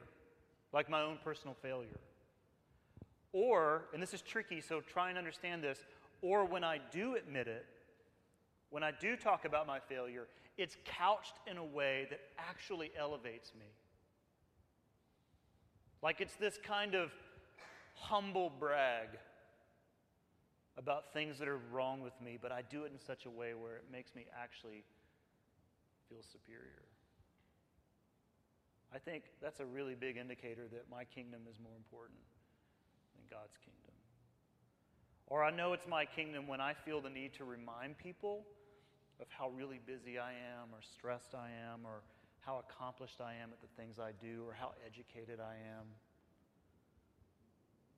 like 0.74 0.90
my 0.90 1.00
own 1.00 1.16
personal 1.24 1.56
failure. 1.62 2.00
Or, 3.32 3.84
and 3.92 4.02
this 4.02 4.14
is 4.14 4.22
tricky, 4.22 4.60
so 4.60 4.80
try 4.80 5.10
and 5.10 5.18
understand 5.18 5.62
this, 5.62 5.84
or 6.22 6.44
when 6.44 6.64
I 6.64 6.80
do 6.90 7.14
admit 7.14 7.46
it, 7.46 7.66
when 8.70 8.82
I 8.82 8.90
do 8.90 9.16
talk 9.16 9.44
about 9.44 9.66
my 9.66 9.78
failure, 9.80 10.26
it's 10.56 10.76
couched 10.84 11.34
in 11.46 11.56
a 11.56 11.64
way 11.64 12.06
that 12.10 12.20
actually 12.38 12.90
elevates 12.98 13.52
me. 13.58 13.66
Like 16.02 16.20
it's 16.20 16.34
this 16.36 16.58
kind 16.62 16.94
of 16.94 17.12
humble 17.94 18.50
brag 18.50 19.08
about 20.76 21.12
things 21.12 21.38
that 21.38 21.48
are 21.48 21.60
wrong 21.72 22.02
with 22.02 22.18
me, 22.20 22.38
but 22.40 22.52
I 22.52 22.62
do 22.62 22.84
it 22.84 22.92
in 22.92 22.98
such 22.98 23.26
a 23.26 23.30
way 23.30 23.54
where 23.54 23.76
it 23.76 23.84
makes 23.90 24.14
me 24.14 24.26
actually 24.40 24.84
feel 26.08 26.22
superior. 26.32 26.84
I 28.94 28.98
think 28.98 29.24
that's 29.42 29.60
a 29.60 29.66
really 29.66 29.94
big 29.94 30.16
indicator 30.16 30.66
that 30.72 30.86
my 30.90 31.04
kingdom 31.04 31.42
is 31.50 31.56
more 31.62 31.74
important. 31.76 32.20
God's 33.30 33.56
kingdom. 33.64 33.94
Or 35.26 35.44
I 35.44 35.50
know 35.50 35.72
it's 35.72 35.86
my 35.86 36.04
kingdom 36.04 36.46
when 36.46 36.60
I 36.60 36.72
feel 36.72 37.00
the 37.00 37.10
need 37.10 37.34
to 37.34 37.44
remind 37.44 37.98
people 37.98 38.46
of 39.20 39.26
how 39.28 39.50
really 39.50 39.80
busy 39.84 40.18
I 40.18 40.30
am, 40.30 40.72
or 40.72 40.80
stressed 40.80 41.34
I 41.34 41.50
am, 41.72 41.84
or 41.84 42.02
how 42.40 42.62
accomplished 42.64 43.20
I 43.20 43.34
am 43.34 43.50
at 43.52 43.60
the 43.60 43.68
things 43.76 43.98
I 43.98 44.12
do, 44.24 44.44
or 44.46 44.54
how 44.54 44.72
educated 44.86 45.40
I 45.40 45.54
am. 45.76 45.86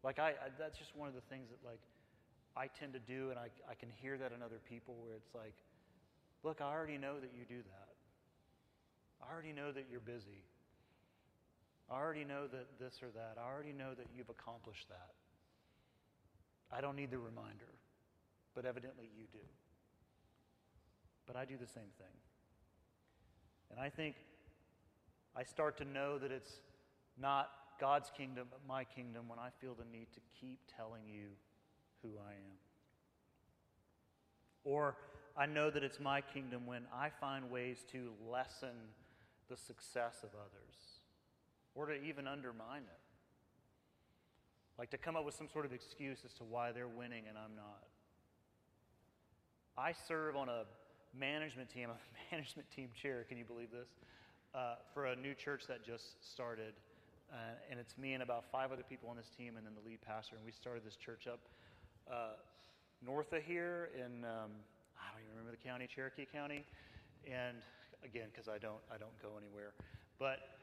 Like, 0.03 0.19
I, 0.19 0.31
I 0.31 0.49
that's 0.59 0.79
just 0.79 0.97
one 0.97 1.09
of 1.09 1.15
the 1.15 1.21
things 1.29 1.51
that, 1.51 1.61
like, 1.65 1.81
I 2.57 2.67
tend 2.67 2.95
to 2.95 2.99
do, 2.99 3.31
and 3.31 3.39
I, 3.39 3.49
I 3.71 3.75
can 3.75 3.91
hear 4.03 4.19
that 4.19 4.33
in 4.33 4.43
other 4.43 4.59
people 4.69 4.97
where 5.05 5.15
it's 5.15 5.35
like, 5.35 5.55
look, 6.43 6.61
I 6.61 6.73
already 6.73 6.99
know 6.99 7.21
that 7.21 7.31
you 7.37 7.45
do 7.47 7.63
that. 7.63 7.89
I 9.23 9.33
already 9.33 9.53
know 9.53 9.71
that 9.71 9.87
you're 9.91 10.01
busy. 10.01 10.43
I 11.91 11.95
already 11.97 12.25
know 12.25 12.47
that 12.47 12.79
this 12.79 13.03
or 13.03 13.09
that. 13.15 13.37
I 13.37 13.51
already 13.53 13.73
know 13.73 13.95
that 13.97 14.07
you've 14.17 14.29
accomplished 14.29 14.89
that. 14.89 15.11
I 16.73 16.81
don't 16.81 16.95
need 16.95 17.11
the 17.11 17.19
reminder, 17.19 17.75
but 18.55 18.65
evidently 18.65 19.11
you 19.17 19.25
do. 19.33 19.45
But 21.27 21.35
I 21.35 21.45
do 21.45 21.57
the 21.61 21.67
same 21.67 21.91
thing. 21.99 22.17
And 23.71 23.81
I 23.81 23.89
think 23.89 24.15
I 25.37 25.43
start 25.43 25.77
to 25.79 25.85
know 25.85 26.19
that 26.19 26.31
it's 26.31 26.61
not 27.19 27.51
God's 27.81 28.11
kingdom, 28.17 28.47
but 28.51 28.61
my 28.69 28.85
kingdom 28.85 29.29
when 29.29 29.39
I 29.39 29.49
feel 29.61 29.75
the 29.75 29.85
need 29.91 30.13
to 30.15 30.21
keep 30.41 30.61
telling 30.77 31.03
you 31.09 31.27
who 32.03 32.11
I 32.25 32.33
am. 32.33 32.59
Or 34.63 34.97
I 35.37 35.47
know 35.47 35.71
that 35.71 35.83
it's 35.83 35.99
my 35.99 36.21
kingdom 36.21 36.67
when 36.67 36.83
I 36.95 37.09
find 37.09 37.51
ways 37.51 37.85
to 37.93 38.11
lessen 38.31 38.77
the 39.49 39.57
success 39.57 40.23
of 40.23 40.31
others 40.35 41.00
or 41.75 41.87
to 41.87 41.95
even 42.03 42.27
undermine 42.27 42.83
it. 42.83 43.01
Like 44.79 44.91
to 44.91 44.99
come 44.99 45.17
up 45.17 45.25
with 45.25 45.35
some 45.35 45.49
sort 45.53 45.67
of 45.67 45.73
excuse 45.73 46.19
as 46.25 46.33
to 46.35 46.45
why 46.45 46.73
they're 46.73 46.89
winning 46.89 47.25
and 47.29 47.37
I'm 47.37 47.55
not. 47.55 47.85
I 49.77 49.93
serve 50.09 50.37
on 50.37 50.49
a 50.49 50.65
management 51.19 51.71
team, 51.71 51.91
a 51.91 51.99
management 52.35 52.71
team 52.71 52.89
chair, 53.01 53.25
can 53.29 53.39
you 53.39 53.45
believe 53.45 53.71
this? 53.71 53.89
Uh, 54.55 54.75
for 54.93 55.07
a 55.07 55.17
new 55.17 55.35
church 55.35 55.65
that 55.69 55.85
just 55.85 56.19
started. 56.33 56.75
Uh, 57.33 57.37
and 57.71 57.79
it's 57.79 57.97
me 57.97 58.15
and 58.15 58.23
about 58.23 58.45
five 58.51 58.73
other 58.73 58.83
people 58.83 59.09
on 59.09 59.17
this 59.17 59.31
team, 59.39 59.57
and 59.57 59.65
then 59.65 59.73
the 59.75 59.89
lead 59.89 60.01
pastor. 60.03 60.35
And 60.35 60.45
we 60.45 60.51
started 60.51 60.85
this 60.85 60.97
church 60.97 61.29
up 61.29 61.39
uh, 62.11 62.35
north 63.05 63.33
of 63.33 63.43
here 63.43 63.91
in, 63.95 64.25
um, 64.25 64.51
I 64.99 65.13
don't 65.13 65.23
even 65.23 65.39
remember 65.39 65.53
the 65.53 65.63
county, 65.63 65.87
Cherokee 65.87 66.27
County. 66.27 66.65
And 67.25 67.59
again, 68.05 68.29
because 68.33 68.49
I 68.49 68.59
don't, 68.59 68.83
I 68.93 68.99
don't 68.99 69.15
go 69.23 69.39
anywhere. 69.39 69.73
But 70.19 70.60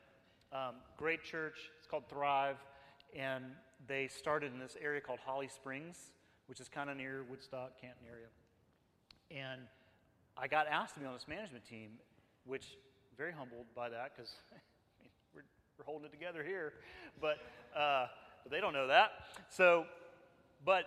um, 0.51 0.75
great 0.97 1.23
church. 1.23 1.55
It's 1.77 1.87
called 1.87 2.03
Thrive 2.09 2.57
and 3.15 3.45
they 3.87 4.07
started 4.07 4.53
in 4.53 4.59
this 4.59 4.75
area 4.81 5.01
called 5.01 5.19
Holly 5.25 5.47
Springs, 5.47 5.97
which 6.47 6.59
is 6.59 6.67
kind 6.67 6.89
of 6.89 6.97
near 6.97 7.23
Woodstock, 7.29 7.79
Canton 7.79 8.03
area. 8.09 8.27
And 9.31 9.61
I 10.37 10.47
got 10.47 10.67
asked 10.67 10.95
to 10.95 10.99
be 10.99 11.05
on 11.05 11.13
this 11.13 11.27
management 11.27 11.65
team, 11.65 11.91
which 12.45 12.77
very 13.17 13.31
humbled 13.31 13.65
by 13.75 13.89
that 13.89 14.11
because 14.15 14.31
we're, 15.35 15.43
we're 15.77 15.85
holding 15.85 16.07
it 16.07 16.11
together 16.11 16.43
here, 16.43 16.73
but, 17.21 17.37
uh, 17.75 18.07
but 18.43 18.51
they 18.51 18.59
don't 18.59 18.73
know 18.73 18.87
that. 18.87 19.11
So, 19.49 19.85
but 20.65 20.85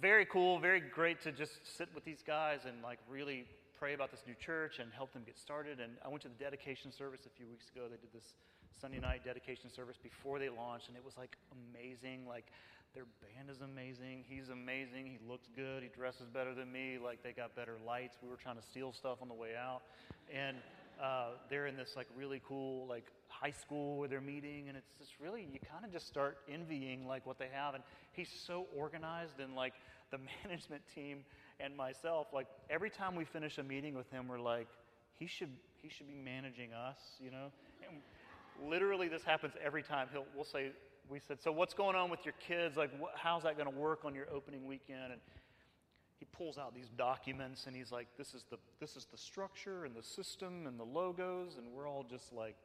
very 0.00 0.26
cool, 0.26 0.58
very 0.58 0.80
great 0.80 1.20
to 1.22 1.32
just 1.32 1.52
sit 1.76 1.88
with 1.94 2.04
these 2.04 2.22
guys 2.26 2.60
and 2.66 2.82
like 2.82 2.98
really 3.08 3.44
pray 3.78 3.94
about 3.94 4.10
this 4.10 4.22
new 4.26 4.34
church 4.34 4.78
and 4.78 4.92
help 4.92 5.12
them 5.12 5.22
get 5.26 5.38
started. 5.38 5.80
And 5.80 5.92
I 6.04 6.08
went 6.08 6.22
to 6.22 6.28
the 6.28 6.42
dedication 6.42 6.92
service 6.92 7.22
a 7.26 7.30
few 7.36 7.46
weeks 7.48 7.66
ago. 7.74 7.86
They 7.90 7.96
did 7.96 8.12
this 8.14 8.34
Sunday 8.80 9.00
night 9.00 9.24
dedication 9.24 9.70
service 9.70 9.96
before 10.02 10.38
they 10.38 10.48
launched, 10.48 10.88
and 10.88 10.96
it 10.96 11.04
was 11.04 11.16
like 11.16 11.36
amazing. 11.52 12.26
Like 12.26 12.46
their 12.94 13.04
band 13.20 13.50
is 13.50 13.60
amazing. 13.62 14.24
He's 14.28 14.48
amazing. 14.48 15.06
He 15.06 15.18
looks 15.28 15.48
good. 15.56 15.82
He 15.82 15.88
dresses 15.88 16.28
better 16.28 16.54
than 16.54 16.70
me. 16.70 16.98
Like 17.02 17.22
they 17.22 17.32
got 17.32 17.54
better 17.56 17.76
lights. 17.86 18.16
We 18.22 18.28
were 18.28 18.36
trying 18.36 18.56
to 18.56 18.62
steal 18.62 18.92
stuff 18.92 19.18
on 19.22 19.28
the 19.28 19.34
way 19.34 19.50
out, 19.56 19.82
and 20.32 20.56
uh, 21.02 21.30
they're 21.48 21.66
in 21.66 21.76
this 21.76 21.94
like 21.96 22.06
really 22.16 22.40
cool 22.46 22.86
like 22.86 23.06
high 23.28 23.50
school 23.50 23.96
where 23.98 24.08
they're 24.08 24.20
meeting, 24.20 24.68
and 24.68 24.76
it's 24.76 24.92
just 24.98 25.12
really 25.20 25.46
you 25.52 25.58
kind 25.70 25.84
of 25.84 25.92
just 25.92 26.06
start 26.06 26.38
envying 26.48 27.06
like 27.06 27.26
what 27.26 27.38
they 27.38 27.48
have. 27.52 27.74
And 27.74 27.82
he's 28.12 28.30
so 28.46 28.66
organized, 28.76 29.40
and 29.40 29.54
like 29.54 29.74
the 30.10 30.18
management 30.44 30.82
team 30.94 31.24
and 31.60 31.76
myself, 31.76 32.28
like 32.32 32.46
every 32.70 32.90
time 32.90 33.14
we 33.14 33.24
finish 33.24 33.58
a 33.58 33.62
meeting 33.62 33.94
with 33.94 34.10
him, 34.10 34.28
we're 34.28 34.40
like, 34.40 34.68
he 35.18 35.26
should 35.26 35.50
he 35.82 35.88
should 35.88 36.06
be 36.06 36.14
managing 36.14 36.72
us, 36.72 36.98
you 37.20 37.30
know. 37.30 37.50
And 37.86 38.00
literally, 38.64 39.08
this 39.08 39.22
happens 39.22 39.54
every 39.64 39.82
time. 39.82 40.08
He'll 40.12 40.26
we'll 40.34 40.44
say 40.44 40.72
we 41.08 41.18
said, 41.18 41.42
so 41.42 41.52
what's 41.52 41.74
going 41.74 41.96
on 41.96 42.10
with 42.10 42.24
your 42.24 42.34
kids? 42.46 42.76
Like, 42.76 42.90
wh- 43.00 43.14
how's 43.14 43.42
that 43.42 43.58
going 43.58 43.70
to 43.70 43.78
work 43.78 44.04
on 44.04 44.14
your 44.14 44.26
opening 44.32 44.66
weekend? 44.66 45.12
And 45.12 45.20
he 46.18 46.26
pulls 46.32 46.56
out 46.56 46.74
these 46.74 46.88
documents 46.96 47.66
and 47.66 47.74
he's 47.74 47.90
like, 47.90 48.06
this 48.16 48.32
is 48.34 48.44
the 48.50 48.56
this 48.80 48.96
is 48.96 49.06
the 49.10 49.18
structure 49.18 49.84
and 49.84 49.94
the 49.94 50.02
system 50.02 50.66
and 50.66 50.78
the 50.78 50.84
logos, 50.84 51.56
and 51.58 51.66
we're 51.74 51.88
all 51.88 52.04
just 52.08 52.32
like, 52.32 52.56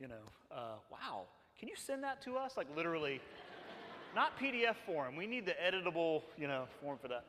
you 0.00 0.08
know, 0.08 0.14
uh, 0.50 0.76
wow. 0.90 1.22
Can 1.58 1.68
you 1.68 1.74
send 1.76 2.04
that 2.04 2.22
to 2.22 2.36
us? 2.36 2.56
Like 2.56 2.66
literally, 2.76 3.20
not 4.14 4.38
PDF 4.38 4.76
form. 4.86 5.16
We 5.16 5.26
need 5.26 5.46
the 5.46 5.54
editable, 5.54 6.22
you 6.36 6.48
know, 6.48 6.64
form 6.82 6.98
for 6.98 7.08
that. 7.08 7.24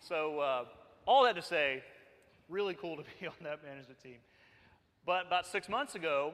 So 0.00 0.40
uh, 0.40 0.64
all 1.06 1.24
that 1.24 1.36
to 1.36 1.42
say, 1.42 1.82
really 2.48 2.74
cool 2.74 2.96
to 2.96 3.02
be 3.20 3.26
on 3.26 3.34
that 3.42 3.62
management 3.64 4.02
team. 4.02 4.16
But 5.06 5.26
about 5.26 5.46
six 5.46 5.68
months 5.68 5.94
ago, 5.94 6.32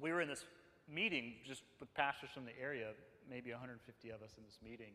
we 0.00 0.12
were 0.12 0.20
in 0.20 0.28
this 0.28 0.44
meeting 0.92 1.34
just 1.46 1.62
with 1.80 1.92
pastors 1.94 2.30
from 2.32 2.44
the 2.44 2.58
area, 2.60 2.88
maybe 3.28 3.50
150 3.50 4.10
of 4.10 4.22
us 4.22 4.30
in 4.36 4.44
this 4.44 4.58
meeting. 4.62 4.92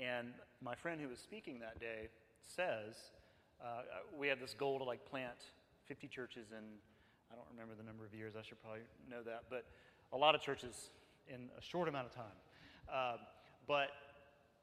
And 0.00 0.32
my 0.62 0.74
friend 0.74 1.00
who 1.00 1.08
was 1.08 1.18
speaking 1.18 1.60
that 1.60 1.78
day 1.80 2.08
says, 2.46 2.94
uh, 3.62 3.82
we 4.16 4.28
have 4.28 4.40
this 4.40 4.54
goal 4.54 4.78
to 4.78 4.84
like 4.84 5.04
plant 5.08 5.38
50 5.86 6.08
churches 6.08 6.48
in, 6.50 6.64
I 7.30 7.34
don't 7.34 7.46
remember 7.50 7.74
the 7.74 7.84
number 7.84 8.04
of 8.04 8.14
years, 8.14 8.34
I 8.38 8.42
should 8.42 8.60
probably 8.62 8.80
know 9.10 9.22
that, 9.24 9.44
but 9.50 9.64
a 10.12 10.16
lot 10.16 10.34
of 10.34 10.40
churches 10.40 10.90
in 11.28 11.48
a 11.58 11.62
short 11.62 11.88
amount 11.88 12.06
of 12.06 12.14
time. 12.14 12.38
Uh, 12.92 13.16
but 13.66 13.88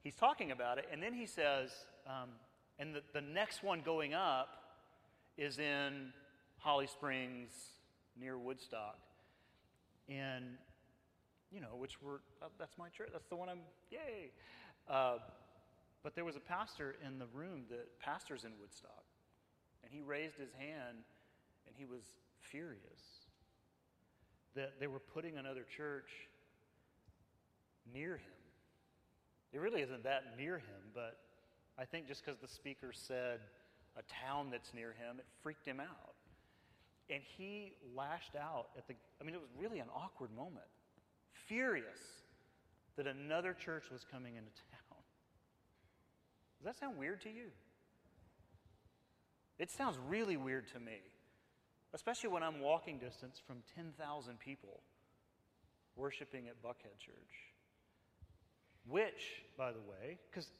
he's 0.03 0.15
talking 0.15 0.51
about 0.51 0.77
it, 0.77 0.85
and 0.91 1.01
then 1.01 1.13
he 1.13 1.25
says, 1.25 1.71
um, 2.07 2.29
and 2.79 2.95
the, 2.95 3.01
the 3.13 3.21
next 3.21 3.63
one 3.63 3.81
going 3.81 4.13
up 4.13 4.49
is 5.37 5.59
in 5.59 6.11
Holly 6.57 6.87
Springs 6.87 7.51
near 8.19 8.37
Woodstock. 8.37 8.97
And, 10.09 10.57
you 11.51 11.61
know, 11.61 11.75
which 11.77 12.01
were, 12.01 12.21
uh, 12.41 12.47
that's 12.59 12.77
my 12.77 12.89
church, 12.89 13.09
that's 13.11 13.27
the 13.27 13.35
one 13.35 13.49
I'm, 13.49 13.59
yay. 13.89 14.31
Uh, 14.89 15.17
but 16.03 16.15
there 16.15 16.25
was 16.25 16.35
a 16.35 16.39
pastor 16.39 16.95
in 17.05 17.17
the 17.17 17.25
room 17.33 17.63
that 17.69 17.99
pastors 17.99 18.43
in 18.43 18.51
Woodstock. 18.59 19.03
And 19.83 19.91
he 19.91 20.01
raised 20.01 20.35
his 20.35 20.51
hand 20.57 20.97
and 21.67 21.75
he 21.75 21.85
was 21.85 22.03
furious 22.39 23.25
that 24.55 24.79
they 24.79 24.87
were 24.87 24.99
putting 24.99 25.37
another 25.37 25.65
church 25.77 26.09
near 27.93 28.17
him. 28.17 28.35
It 29.53 29.59
really 29.59 29.81
isn't 29.81 30.03
that 30.03 30.37
near 30.37 30.57
him, 30.57 30.91
but 30.93 31.17
I 31.77 31.85
think 31.85 32.07
just 32.07 32.25
because 32.25 32.39
the 32.39 32.47
speaker 32.47 32.91
said 32.93 33.39
a 33.97 34.03
town 34.25 34.49
that's 34.51 34.73
near 34.73 34.89
him, 34.89 35.19
it 35.19 35.25
freaked 35.43 35.67
him 35.67 35.79
out. 35.79 36.14
And 37.09 37.21
he 37.37 37.73
lashed 37.95 38.35
out 38.35 38.67
at 38.77 38.87
the, 38.87 38.95
I 39.21 39.23
mean, 39.23 39.35
it 39.35 39.41
was 39.41 39.51
really 39.59 39.79
an 39.79 39.89
awkward 39.95 40.35
moment, 40.35 40.65
furious 41.47 41.99
that 42.97 43.05
another 43.05 43.53
church 43.53 43.83
was 43.91 44.03
coming 44.11 44.35
into 44.35 44.51
town. 44.71 44.97
Does 46.57 46.65
that 46.65 46.79
sound 46.79 46.97
weird 46.97 47.21
to 47.21 47.29
you? 47.29 47.51
It 49.59 49.69
sounds 49.69 49.97
really 50.07 50.35
weird 50.35 50.67
to 50.73 50.79
me, 50.79 50.99
especially 51.93 52.29
when 52.29 52.41
I'm 52.41 52.59
walking 52.59 52.97
distance 52.97 53.39
from 53.45 53.57
10,000 53.75 54.39
people 54.39 54.81
worshiping 55.95 56.47
at 56.47 56.61
Buckhead 56.61 56.97
Church. 56.99 57.53
Which, 58.87 59.43
by 59.57 59.71
the 59.71 59.79
way, 59.79 60.17
because 60.29 60.51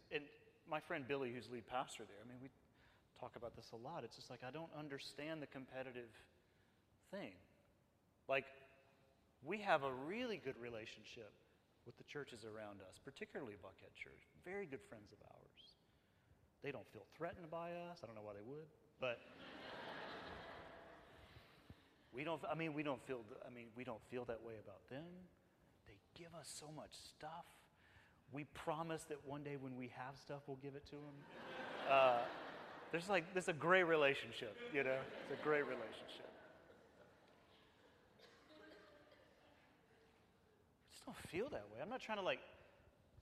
my 0.69 0.79
friend 0.79 1.05
Billy, 1.07 1.31
who's 1.33 1.49
lead 1.51 1.67
pastor 1.67 2.03
there, 2.07 2.17
I 2.23 2.27
mean, 2.27 2.37
we 2.41 2.49
talk 3.19 3.35
about 3.35 3.55
this 3.55 3.71
a 3.73 3.75
lot. 3.75 4.03
It's 4.03 4.15
just 4.15 4.29
like 4.29 4.39
I 4.47 4.51
don't 4.51 4.71
understand 4.77 5.41
the 5.41 5.47
competitive 5.47 6.09
thing. 7.11 7.33
Like, 8.27 8.45
we 9.43 9.59
have 9.59 9.83
a 9.83 9.91
really 9.91 10.41
good 10.43 10.57
relationship 10.57 11.31
with 11.85 11.97
the 11.97 12.03
churches 12.03 12.45
around 12.45 12.81
us, 12.81 12.97
particularly 13.03 13.53
Buckhead 13.61 13.93
Church. 13.93 14.25
Very 14.43 14.65
good 14.65 14.81
friends 14.89 15.11
of 15.11 15.19
ours. 15.29 15.75
They 16.63 16.71
don't 16.71 16.87
feel 16.91 17.05
threatened 17.15 17.51
by 17.51 17.71
us. 17.71 17.99
I 18.01 18.07
don't 18.07 18.15
know 18.15 18.23
why 18.23 18.33
they 18.33 18.43
would, 18.43 18.65
but 18.99 19.19
we 22.13 22.23
don't. 22.23 22.41
I 22.49 22.55
mean, 22.55 22.73
we 22.73 22.81
don't 22.81 23.05
feel. 23.05 23.21
I 23.45 23.53
mean, 23.53 23.67
we 23.77 23.83
don't 23.83 24.01
feel 24.09 24.25
that 24.25 24.43
way 24.43 24.55
about 24.63 24.89
them. 24.89 25.05
They 25.85 25.97
give 26.17 26.33
us 26.33 26.51
so 26.51 26.71
much 26.75 26.89
stuff. 26.91 27.45
We 28.31 28.45
promise 28.55 29.03
that 29.09 29.19
one 29.23 29.43
day 29.43 29.57
when 29.59 29.77
we 29.77 29.91
have 29.95 30.17
stuff, 30.17 30.41
we'll 30.47 30.57
give 30.57 30.75
it 30.75 30.85
to 30.87 30.95
them. 30.95 31.15
Uh, 31.85 32.17
there's 32.91 33.09
like 33.09 33.31
there's 33.33 33.47
a 33.47 33.53
great 33.53 33.83
relationship, 33.83 34.57
you 34.73 34.83
know. 34.83 34.97
It's 35.29 35.39
a 35.39 35.43
great 35.43 35.67
relationship. 35.67 36.31
Don't 41.05 41.17
feel 41.29 41.49
that 41.49 41.65
way. 41.73 41.79
I'm 41.81 41.89
not 41.89 42.01
trying 42.01 42.17
to 42.17 42.23
like 42.23 42.39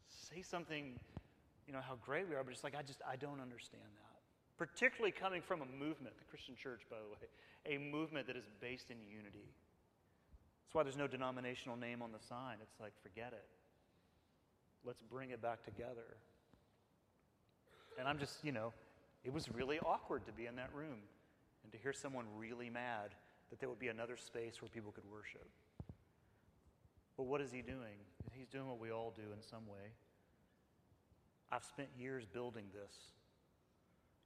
say 0.08 0.42
something, 0.42 1.00
you 1.68 1.74
know, 1.74 1.82
how 1.82 1.96
great 2.06 2.30
we 2.30 2.36
are, 2.36 2.44
but 2.44 2.54
it's 2.54 2.64
like 2.64 2.76
I 2.76 2.82
just 2.82 3.02
I 3.08 3.16
don't 3.16 3.42
understand 3.42 3.84
that. 3.84 4.04
Particularly 4.58 5.12
coming 5.12 5.42
from 5.42 5.62
a 5.62 5.66
movement, 5.66 6.16
the 6.18 6.26
Christian 6.30 6.56
church, 6.56 6.82
by 6.90 6.98
the 6.98 7.10
way, 7.10 7.76
a 7.76 7.80
movement 7.80 8.28
that 8.28 8.38
is 8.38 8.46
based 8.62 8.92
in 8.92 8.98
unity. 9.02 9.50
That's 10.74 10.74
why 10.74 10.84
there's 10.84 10.98
no 10.98 11.08
denominational 11.08 11.76
name 11.76 12.02
on 12.02 12.12
the 12.12 12.20
sign. 12.20 12.58
It's 12.62 12.80
like, 12.80 12.94
forget 13.02 13.34
it. 13.34 13.46
Let's 14.86 15.02
bring 15.02 15.32
it 15.32 15.42
back 15.42 15.64
together. 15.64 16.18
And 18.00 18.08
I'm 18.08 18.20
just, 18.20 18.44
you 18.44 18.52
know, 18.52 18.74
it 19.24 19.34
was 19.34 19.50
really 19.54 19.80
awkward 19.80 20.26
to 20.26 20.32
be 20.32 20.46
in 20.46 20.56
that 20.58 20.70
room 20.74 20.98
and 21.64 21.72
to 21.72 21.78
hear 21.78 21.94
someone 21.94 22.26
really 22.38 22.70
mad 22.70 23.12
that 23.50 23.60
there 23.60 23.70
would 23.70 23.80
be 23.80 23.88
another 23.88 24.18
space 24.18 24.62
where 24.62 24.70
people 24.70 24.92
could 24.92 25.10
worship. 25.12 25.48
But 27.18 27.24
what 27.24 27.42
is 27.42 27.52
he 27.52 27.62
doing? 27.62 28.02
He's 28.34 28.48
doing 28.48 28.68
what 28.68 28.80
we 28.80 28.92
all 28.92 29.14
do 29.16 29.22
in 29.22 29.42
some 29.42 29.68
way. 29.68 29.94
I've 31.52 31.64
spent 31.64 31.90
years 31.98 32.26
building 32.26 32.66
this. 32.74 32.96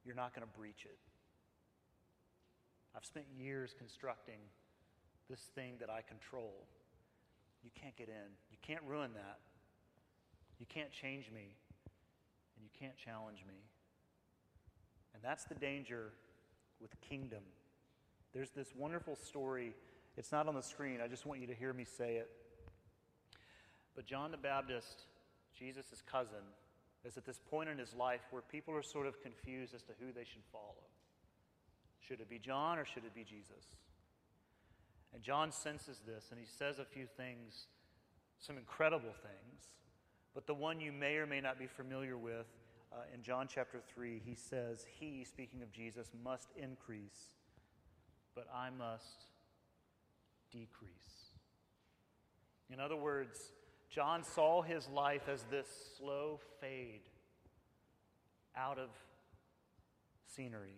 You're 0.04 0.16
not 0.16 0.34
going 0.34 0.46
to 0.46 0.58
breach 0.58 0.84
it. 0.86 0.98
I've 2.96 3.04
spent 3.04 3.26
years 3.38 3.74
constructing 3.78 4.40
this 5.28 5.40
thing 5.54 5.74
that 5.80 5.90
I 5.90 6.00
control. 6.00 6.66
You 7.62 7.70
can't 7.78 7.96
get 7.96 8.08
in. 8.08 8.32
You 8.50 8.56
can't 8.62 8.82
ruin 8.86 9.10
that. 9.14 9.38
You 10.58 10.66
can't 10.66 10.90
change 10.90 11.30
me. 11.30 11.54
And 12.56 12.64
you 12.64 12.70
can't 12.80 12.96
challenge 12.96 13.44
me. 13.46 13.60
And 15.14 15.22
that's 15.22 15.44
the 15.44 15.54
danger 15.54 16.12
with 16.80 16.98
kingdom. 17.00 17.42
There's 18.32 18.50
this 18.50 18.68
wonderful 18.74 19.16
story. 19.16 19.74
It's 20.16 20.32
not 20.32 20.48
on 20.48 20.54
the 20.54 20.62
screen. 20.62 21.00
I 21.04 21.08
just 21.08 21.26
want 21.26 21.40
you 21.40 21.46
to 21.48 21.54
hear 21.54 21.72
me 21.72 21.84
say 21.84 22.16
it. 22.16 22.30
But 23.98 24.06
John 24.06 24.30
the 24.30 24.36
Baptist, 24.36 25.06
Jesus' 25.58 26.04
cousin, 26.08 26.46
is 27.04 27.16
at 27.16 27.24
this 27.24 27.40
point 27.50 27.68
in 27.68 27.78
his 27.78 27.92
life 27.94 28.20
where 28.30 28.42
people 28.42 28.72
are 28.76 28.82
sort 28.82 29.08
of 29.08 29.20
confused 29.20 29.74
as 29.74 29.82
to 29.82 29.92
who 29.98 30.12
they 30.12 30.22
should 30.22 30.44
follow. 30.52 30.86
Should 31.98 32.20
it 32.20 32.30
be 32.30 32.38
John 32.38 32.78
or 32.78 32.84
should 32.84 33.04
it 33.04 33.12
be 33.12 33.24
Jesus? 33.24 33.74
And 35.12 35.20
John 35.20 35.50
senses 35.50 36.00
this 36.06 36.26
and 36.30 36.38
he 36.38 36.46
says 36.46 36.78
a 36.78 36.84
few 36.84 37.06
things, 37.16 37.66
some 38.38 38.56
incredible 38.56 39.10
things. 39.20 39.64
But 40.32 40.46
the 40.46 40.54
one 40.54 40.78
you 40.78 40.92
may 40.92 41.16
or 41.16 41.26
may 41.26 41.40
not 41.40 41.58
be 41.58 41.66
familiar 41.66 42.16
with, 42.16 42.46
uh, 42.92 42.98
in 43.12 43.24
John 43.24 43.48
chapter 43.52 43.80
3, 43.92 44.22
he 44.24 44.36
says, 44.36 44.86
He, 45.00 45.24
speaking 45.24 45.60
of 45.60 45.72
Jesus, 45.72 46.12
must 46.22 46.50
increase, 46.56 47.34
but 48.36 48.46
I 48.54 48.70
must 48.70 49.24
decrease. 50.52 50.92
In 52.70 52.78
other 52.78 52.96
words, 52.96 53.50
John 53.90 54.22
saw 54.22 54.62
his 54.62 54.88
life 54.88 55.28
as 55.28 55.44
this 55.50 55.66
slow 55.96 56.40
fade 56.60 57.08
out 58.56 58.78
of 58.78 58.90
scenery. 60.26 60.76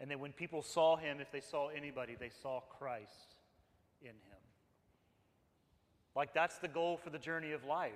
And 0.00 0.10
then 0.10 0.18
when 0.18 0.32
people 0.32 0.62
saw 0.62 0.96
him, 0.96 1.20
if 1.20 1.30
they 1.30 1.40
saw 1.40 1.68
anybody, 1.68 2.16
they 2.18 2.30
saw 2.42 2.60
Christ 2.78 3.36
in 4.00 4.08
him. 4.08 4.38
Like 6.14 6.34
that's 6.34 6.58
the 6.58 6.68
goal 6.68 6.96
for 6.96 7.10
the 7.10 7.18
journey 7.18 7.52
of 7.52 7.64
life. 7.64 7.92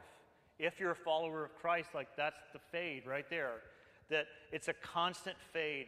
If 0.59 0.79
you're 0.79 0.93
a 0.93 0.97
follower 0.97 1.45
of 1.45 1.57
Christ, 1.57 1.91
like 1.95 2.09
that's 2.17 2.43
the 2.53 2.61
fade 2.71 3.07
right 3.07 3.29
there. 3.29 3.55
That 4.11 4.27
it's 4.53 4.69
a 4.69 4.75
constant 4.75 5.37
fade. 5.53 5.87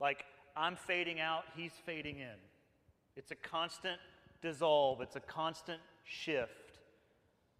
Like 0.00 0.24
I'm 0.56 0.76
fading 0.76 1.20
out, 1.20 1.44
he's 1.54 1.72
fading 1.84 2.18
in. 2.18 2.38
It's 3.16 3.30
a 3.30 3.34
constant 3.34 4.00
dissolve, 4.40 5.00
it's 5.00 5.16
a 5.16 5.20
constant 5.20 5.80
shift. 6.04 6.63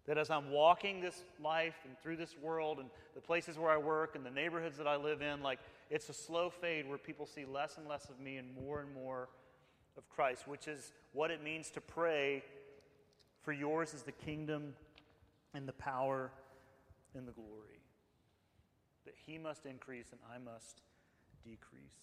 That 0.07 0.17
as 0.17 0.29
I'm 0.29 0.51
walking 0.51 1.01
this 1.01 1.23
life 1.43 1.75
and 1.83 1.97
through 1.99 2.17
this 2.17 2.35
world 2.41 2.79
and 2.79 2.89
the 3.15 3.21
places 3.21 3.57
where 3.57 3.71
I 3.71 3.77
work 3.77 4.15
and 4.15 4.25
the 4.25 4.29
neighborhoods 4.29 4.77
that 4.77 4.87
I 4.87 4.97
live 4.97 5.21
in, 5.21 5.41
like 5.41 5.59
it's 5.89 6.09
a 6.09 6.13
slow 6.13 6.49
fade 6.49 6.87
where 6.87 6.97
people 6.97 7.25
see 7.25 7.45
less 7.45 7.77
and 7.77 7.87
less 7.87 8.09
of 8.09 8.19
me 8.19 8.37
and 8.37 8.47
more 8.53 8.81
and 8.81 8.93
more 8.93 9.29
of 9.97 10.07
Christ, 10.09 10.47
which 10.47 10.67
is 10.67 10.91
what 11.13 11.31
it 11.31 11.43
means 11.43 11.71
to 11.71 11.81
pray 11.81 12.43
for 13.41 13.53
yours 13.53 13.93
is 13.93 14.03
the 14.03 14.11
kingdom 14.11 14.73
and 15.53 15.67
the 15.67 15.73
power 15.73 16.31
and 17.15 17.27
the 17.27 17.31
glory. 17.31 17.81
That 19.05 19.15
he 19.25 19.37
must 19.37 19.65
increase 19.65 20.07
and 20.11 20.19
I 20.33 20.37
must 20.37 20.81
decrease. 21.43 21.95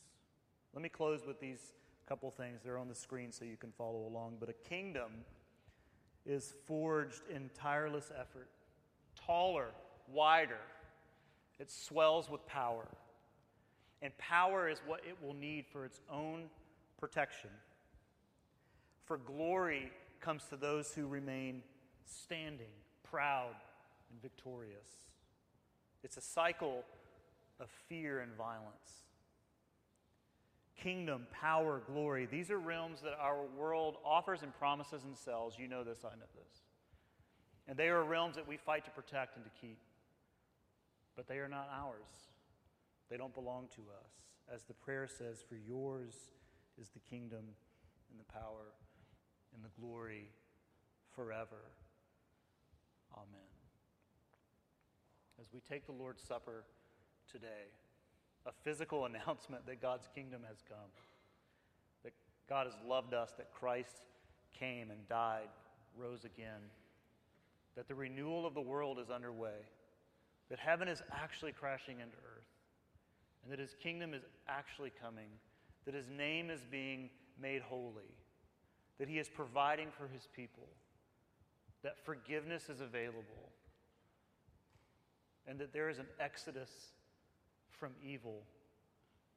Let 0.73 0.83
me 0.83 0.89
close 0.89 1.27
with 1.27 1.41
these 1.41 1.75
couple 2.07 2.31
things. 2.31 2.61
They're 2.65 2.79
on 2.79 2.89
the 2.89 2.95
screen 2.95 3.33
so 3.33 3.45
you 3.45 3.57
can 3.57 3.73
follow 3.73 4.07
along. 4.07 4.37
But 4.41 4.49
a 4.49 4.69
kingdom 4.69 5.11
is 6.25 6.55
forged 6.67 7.23
in 7.35 7.51
tireless 7.55 8.11
effort, 8.19 8.49
taller, 9.27 9.69
wider. 10.09 10.61
It 11.59 11.71
swells 11.71 12.31
with 12.31 12.45
power. 12.47 12.87
And 14.01 14.17
power 14.19 14.69
is 14.69 14.81
what 14.87 15.01
it 15.09 15.17
will 15.23 15.35
need 15.35 15.67
for 15.67 15.85
its 15.85 16.01
own 16.11 16.45
protection. 16.99 17.51
For 19.05 19.17
glory 19.19 19.93
comes 20.21 20.45
to 20.51 20.57
those 20.57 20.93
who 20.93 21.07
remain 21.07 21.63
standing, 22.05 22.73
proud, 23.03 23.55
and 24.11 24.21
victorious. 24.21 24.89
It's 26.03 26.17
a 26.17 26.21
cycle 26.21 26.85
of 27.61 27.69
fear 27.89 28.21
and 28.21 28.33
violence. 28.37 29.05
Kingdom, 30.77 31.27
power, 31.33 31.83
glory, 31.87 32.27
these 32.27 32.51
are 32.51 32.59
realms 32.59 33.01
that 33.03 33.15
our 33.21 33.45
world 33.57 33.97
offers 34.05 34.43
and 34.43 34.53
promises 34.59 35.05
and 35.05 35.17
sells. 35.17 35.59
You 35.59 35.69
know 35.69 35.85
this, 35.85 35.99
I 36.05 36.15
know 36.17 36.27
this. 36.35 36.63
And 37.69 37.77
they 37.77 37.89
are 37.89 38.03
realms 38.03 38.37
that 38.37 38.49
we 38.49 38.57
fight 38.57 38.85
to 38.87 38.91
protect 38.91 39.37
and 39.37 39.45
to 39.45 39.51
keep. 39.61 39.79
But 41.15 41.29
they 41.29 41.39
are 41.39 41.49
not 41.49 41.69
ours, 41.73 42.31
they 43.11 43.17
don't 43.17 43.35
belong 43.35 43.69
to 43.77 43.83
us. 43.83 44.13
As 44.53 44.65
the 44.65 44.75
prayer 44.75 45.07
says, 45.07 45.45
For 45.49 45.57
yours 45.57 46.15
is 46.81 46.89
the 46.89 47.01
kingdom 47.01 47.45
and 48.11 48.19
the 48.19 48.33
power 48.33 48.75
and 49.55 49.63
the 49.63 49.71
glory 49.81 50.29
forever. 51.15 51.71
Amen. 53.15 53.53
As 55.41 55.47
we 55.53 55.61
take 55.61 55.87
the 55.87 55.93
Lord's 55.93 56.23
Supper 56.23 56.65
today, 57.31 57.71
a 58.47 58.53
physical 58.65 59.05
announcement 59.07 59.67
that 59.67 59.81
God's 59.81 60.09
kingdom 60.15 60.43
has 60.49 60.59
come, 60.69 60.91
that 62.05 62.13
God 62.49 62.67
has 62.67 62.75
loved 62.87 63.15
us, 63.15 63.33
that 63.37 63.53
Christ 63.53 64.07
came 64.59 64.91
and 64.91 65.09
died, 65.09 65.49
rose 65.97 66.25
again, 66.25 66.61
that 67.77 67.89
the 67.89 67.95
renewal 67.95 68.47
of 68.47 68.55
the 68.55 68.61
world 68.61 68.99
is 68.99 69.11
underway, 69.11 69.67
that 70.51 70.59
heaven 70.59 70.89
is 70.89 71.03
actually 71.11 71.53
crashing 71.53 72.01
into 72.01 72.17
earth, 72.17 72.45
and 73.43 73.53
that 73.53 73.59
his 73.59 73.75
kingdom 73.83 74.15
is 74.15 74.23
actually 74.49 74.93
coming, 75.03 75.29
that 75.85 75.95
his 75.95 76.09
name 76.09 76.51
is 76.51 76.61
being 76.71 77.11
made 77.41 77.63
holy 77.63 78.15
that 79.03 79.09
He 79.09 79.19
is 79.19 79.29
providing 79.29 79.89
for 79.91 80.07
His 80.07 80.29
people, 80.35 80.69
that 81.83 81.99
forgiveness 82.05 82.69
is 82.69 82.81
available, 82.81 83.51
and 85.45 85.59
that 85.59 85.73
there 85.73 85.89
is 85.89 85.99
an 85.99 86.07
exodus 86.21 86.71
from 87.83 87.95
evil 88.01 88.45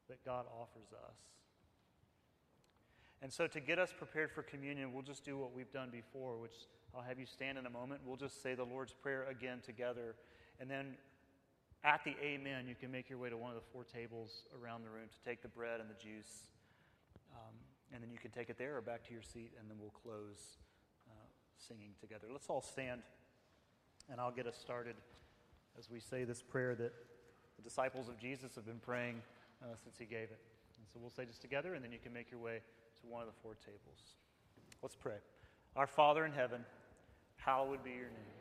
that 0.08 0.24
God 0.24 0.46
offers 0.62 0.94
us. 0.94 1.18
And 3.24 3.34
so, 3.34 3.48
to 3.48 3.60
get 3.60 3.80
us 3.80 3.92
prepared 3.98 4.32
for 4.32 4.44
communion, 4.44 4.94
we'll 4.94 5.02
just 5.02 5.26
do 5.26 5.36
what 5.36 5.52
we've 5.52 5.72
done 5.72 5.90
before, 5.90 6.38
which 6.38 6.54
I'll 6.94 7.02
have 7.02 7.18
you 7.18 7.26
stand 7.26 7.58
in 7.58 7.66
a 7.66 7.72
moment. 7.72 8.02
We'll 8.06 8.18
just 8.18 8.44
say 8.44 8.54
the 8.54 8.64
Lord's 8.64 8.94
Prayer 8.94 9.26
again 9.28 9.62
together. 9.66 10.14
And 10.60 10.70
then 10.70 10.94
at 11.84 12.04
the 12.04 12.14
Amen, 12.24 12.68
you 12.68 12.76
can 12.76 12.92
make 12.92 13.10
your 13.10 13.18
way 13.18 13.32
to 13.32 13.38
one 13.38 13.50
of 13.50 13.56
the 13.56 13.66
four 13.74 13.84
tables 13.84 14.46
around 14.62 14.84
the 14.84 14.92
room 14.92 15.08
to 15.12 15.28
take 15.28 15.42
the 15.42 15.48
bread 15.48 15.80
and 15.80 15.90
the 15.90 15.96
juice. 15.96 16.46
Um, 17.34 17.56
and 17.92 18.04
then 18.04 18.12
you 18.12 18.20
can 18.20 18.30
take 18.30 18.52
it 18.52 18.60
there 18.60 18.78
or 18.78 18.82
back 18.82 19.04
to 19.08 19.12
your 19.12 19.24
seat, 19.24 19.54
and 19.60 19.68
then 19.68 19.78
we'll 19.80 19.90
close 19.90 20.60
uh, 21.10 21.14
singing 21.58 21.94
together. 22.00 22.28
Let's 22.32 22.48
all 22.48 22.62
stand, 22.62 23.02
and 24.12 24.22
I'll 24.22 24.32
get 24.32 24.46
us 24.46 24.56
started 24.56 24.98
as 25.80 25.90
we 25.90 26.00
say 26.00 26.26
this 26.26 26.44
prayer 26.44 26.76
that 26.76 26.94
the 27.58 27.64
disciples 27.64 28.10
of 28.10 28.18
Jesus 28.20 28.56
have 28.56 28.66
been 28.66 28.80
praying 28.80 29.22
uh, 29.64 29.68
since 29.84 29.98
he 29.98 30.06
gave 30.06 30.30
it. 30.32 30.40
And 30.78 30.86
so 30.92 31.00
we'll 31.00 31.10
say 31.10 31.26
this 31.26 31.38
together, 31.38 31.74
and 31.74 31.84
then 31.84 31.92
you 31.92 32.00
can 32.00 32.14
make 32.14 32.32
your 32.32 32.40
way 32.40 32.60
to 33.02 33.08
one 33.08 33.22
of 33.22 33.28
the 33.28 33.34
four 33.42 33.56
tables. 33.66 34.16
Let's 34.82 34.96
pray. 34.96 35.18
Our 35.76 35.88
Father 35.88 36.26
in 36.26 36.32
heaven, 36.32 36.64
hallowed 37.38 37.84
be 37.84 37.92
your 37.92 38.10
name. 38.10 38.35